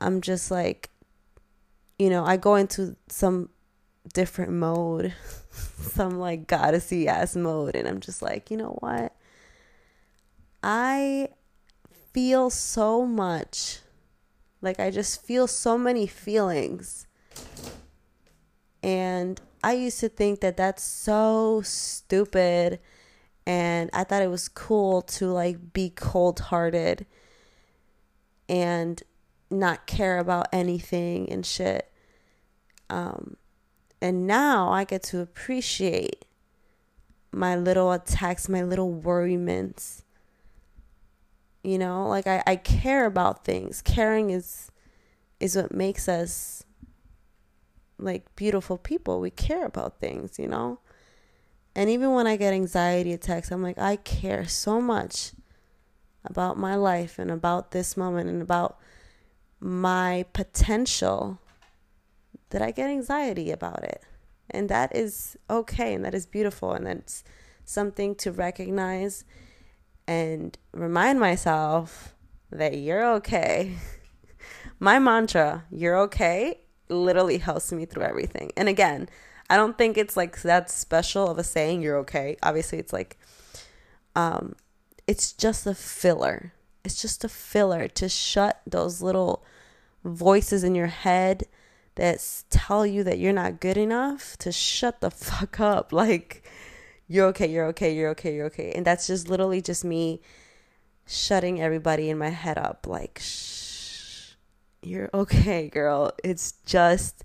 I'm 0.00 0.20
just 0.20 0.50
like, 0.50 0.90
you 1.98 2.10
know, 2.10 2.24
I 2.24 2.36
go 2.36 2.56
into 2.56 2.96
some 3.08 3.48
different 4.12 4.52
mode, 4.52 5.14
some 5.78 6.18
like 6.18 6.46
goddessy 6.46 7.06
ass 7.06 7.36
mode, 7.36 7.76
and 7.76 7.88
I'm 7.88 8.00
just 8.00 8.22
like, 8.22 8.50
you 8.50 8.56
know 8.56 8.76
what? 8.80 9.15
I 10.68 11.28
feel 12.12 12.50
so 12.50 13.06
much. 13.06 13.78
Like 14.60 14.80
I 14.80 14.90
just 14.90 15.22
feel 15.22 15.46
so 15.46 15.78
many 15.78 16.08
feelings. 16.08 17.06
And 18.82 19.40
I 19.62 19.74
used 19.74 20.00
to 20.00 20.08
think 20.08 20.40
that 20.40 20.56
that's 20.56 20.82
so 20.82 21.62
stupid 21.64 22.80
and 23.46 23.90
I 23.92 24.02
thought 24.02 24.22
it 24.22 24.30
was 24.30 24.48
cool 24.48 25.02
to 25.02 25.28
like 25.28 25.72
be 25.72 25.88
cold-hearted 25.88 27.06
and 28.48 29.00
not 29.48 29.86
care 29.86 30.18
about 30.18 30.48
anything 30.52 31.30
and 31.30 31.46
shit. 31.46 31.92
Um 32.90 33.36
and 34.02 34.26
now 34.26 34.70
I 34.72 34.82
get 34.82 35.04
to 35.04 35.20
appreciate 35.20 36.24
my 37.30 37.54
little 37.54 37.92
attacks, 37.92 38.48
my 38.48 38.64
little 38.64 38.92
worryments. 38.92 40.02
You 41.66 41.78
know, 41.78 42.06
like 42.06 42.28
I, 42.28 42.44
I 42.46 42.54
care 42.54 43.06
about 43.06 43.44
things. 43.44 43.82
Caring 43.82 44.30
is 44.30 44.70
is 45.40 45.56
what 45.56 45.74
makes 45.74 46.08
us 46.08 46.62
like 47.98 48.24
beautiful 48.36 48.78
people. 48.78 49.18
We 49.18 49.30
care 49.30 49.66
about 49.66 49.98
things, 49.98 50.38
you 50.38 50.46
know? 50.46 50.78
And 51.74 51.90
even 51.90 52.12
when 52.12 52.28
I 52.28 52.36
get 52.36 52.54
anxiety 52.54 53.12
attacks, 53.12 53.50
I'm 53.50 53.64
like, 53.64 53.78
I 53.78 53.96
care 53.96 54.46
so 54.46 54.80
much 54.80 55.32
about 56.24 56.56
my 56.56 56.76
life 56.76 57.18
and 57.18 57.32
about 57.32 57.72
this 57.72 57.96
moment 57.96 58.30
and 58.30 58.40
about 58.40 58.78
my 59.58 60.24
potential 60.32 61.40
that 62.50 62.62
I 62.62 62.70
get 62.70 62.90
anxiety 62.90 63.50
about 63.50 63.82
it. 63.82 64.02
And 64.48 64.68
that 64.68 64.94
is 64.94 65.36
okay 65.50 65.94
and 65.94 66.04
that 66.04 66.14
is 66.14 66.26
beautiful 66.26 66.74
and 66.74 66.86
that's 66.86 67.24
something 67.64 68.14
to 68.14 68.30
recognize 68.30 69.24
and 70.06 70.56
remind 70.72 71.20
myself 71.20 72.14
that 72.50 72.78
you're 72.78 73.14
okay. 73.16 73.76
my 74.80 74.98
mantra, 74.98 75.64
you're 75.70 75.98
okay, 75.98 76.60
literally 76.88 77.38
helps 77.38 77.72
me 77.72 77.84
through 77.84 78.04
everything. 78.04 78.52
And 78.56 78.68
again, 78.68 79.08
I 79.48 79.56
don't 79.56 79.78
think 79.78 79.96
it's 79.96 80.16
like 80.16 80.42
that 80.42 80.70
special 80.70 81.28
of 81.28 81.38
a 81.38 81.44
saying 81.44 81.82
you're 81.82 81.98
okay. 81.98 82.36
Obviously, 82.42 82.78
it's 82.78 82.92
like 82.92 83.16
um 84.14 84.54
it's 85.06 85.32
just 85.32 85.66
a 85.66 85.74
filler. 85.74 86.52
It's 86.84 87.00
just 87.00 87.24
a 87.24 87.28
filler 87.28 87.88
to 87.88 88.08
shut 88.08 88.60
those 88.66 89.02
little 89.02 89.44
voices 90.04 90.64
in 90.64 90.74
your 90.74 90.86
head 90.86 91.44
that 91.96 92.44
tell 92.50 92.86
you 92.86 93.02
that 93.04 93.18
you're 93.18 93.32
not 93.32 93.60
good 93.60 93.76
enough 93.76 94.36
to 94.38 94.52
shut 94.52 95.00
the 95.00 95.10
fuck 95.10 95.60
up. 95.60 95.92
Like 95.96 96.44
you're 97.08 97.26
okay, 97.26 97.46
you're 97.46 97.66
okay, 97.66 97.94
you're 97.94 98.10
okay, 98.10 98.34
you're 98.34 98.46
okay. 98.46 98.72
And 98.72 98.84
that's 98.84 99.06
just 99.06 99.28
literally 99.28 99.60
just 99.60 99.84
me 99.84 100.20
shutting 101.06 101.60
everybody 101.60 102.10
in 102.10 102.18
my 102.18 102.30
head 102.30 102.58
up 102.58 102.86
like 102.86 103.20
shh. 103.22 104.32
You're 104.82 105.10
okay, 105.14 105.68
girl. 105.68 106.12
It's 106.22 106.54
just 106.64 107.24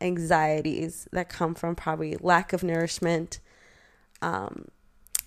anxieties 0.00 1.08
that 1.12 1.28
come 1.28 1.54
from 1.54 1.74
probably 1.74 2.16
lack 2.20 2.52
of 2.52 2.62
nourishment, 2.62 3.40
um, 4.22 4.66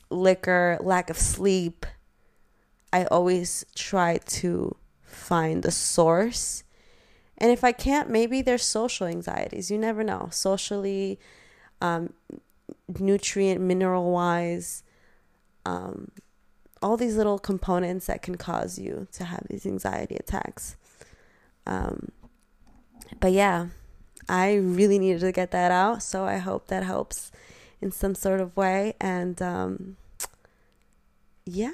liquor, 0.10 0.78
lack 0.82 1.10
of 1.10 1.18
sleep. 1.18 1.86
I 2.92 3.06
always 3.06 3.66
try 3.76 4.18
to 4.18 4.76
find 5.04 5.64
the 5.64 5.72
source. 5.72 6.64
And 7.38 7.52
if 7.52 7.64
I 7.64 7.72
can't, 7.72 8.10
maybe 8.10 8.42
there's 8.42 8.64
social 8.64 9.08
anxieties. 9.08 9.70
You 9.70 9.78
never 9.78 10.04
know. 10.04 10.30
Socially, 10.32 11.20
um, 11.82 12.14
nutrient, 13.00 13.62
mineral 13.62 14.12
wise, 14.12 14.84
um, 15.66 16.12
all 16.82 16.98
these 16.98 17.18
little 17.18 17.40
components 17.40 18.06
that 18.08 18.22
can 18.22 18.36
cause 18.36 18.78
you 18.78 19.08
to 19.14 19.26
have 19.26 19.44
these 19.50 19.66
anxiety 19.66 20.16
attacks. 20.16 20.76
Um, 21.66 22.12
but 23.20 23.32
yeah, 23.32 23.68
I 24.30 24.56
really 24.56 25.00
needed 25.00 25.22
to 25.22 25.32
get 25.32 25.52
that 25.52 25.72
out. 25.72 26.04
So 26.04 26.26
I 26.26 26.38
hope 26.38 26.68
that 26.68 26.84
helps 26.84 27.32
in 27.82 27.92
some 27.92 28.16
sort 28.16 28.42
of 28.42 28.56
way. 28.56 28.94
And 29.00 29.42
um, 29.42 29.98
yeah, 31.46 31.72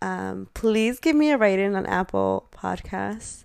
um, 0.00 0.48
please 0.54 0.98
give 0.98 1.16
me 1.16 1.30
a 1.30 1.38
rating 1.38 1.74
on 1.74 1.86
Apple 1.86 2.48
Podcasts. 2.52 3.44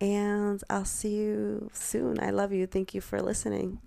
And 0.00 0.62
I'll 0.68 0.84
see 0.84 1.14
you 1.14 1.70
soon. 1.72 2.18
I 2.20 2.30
love 2.30 2.52
you. 2.52 2.66
Thank 2.66 2.92
you 2.94 3.00
for 3.00 3.22
listening. 3.22 3.78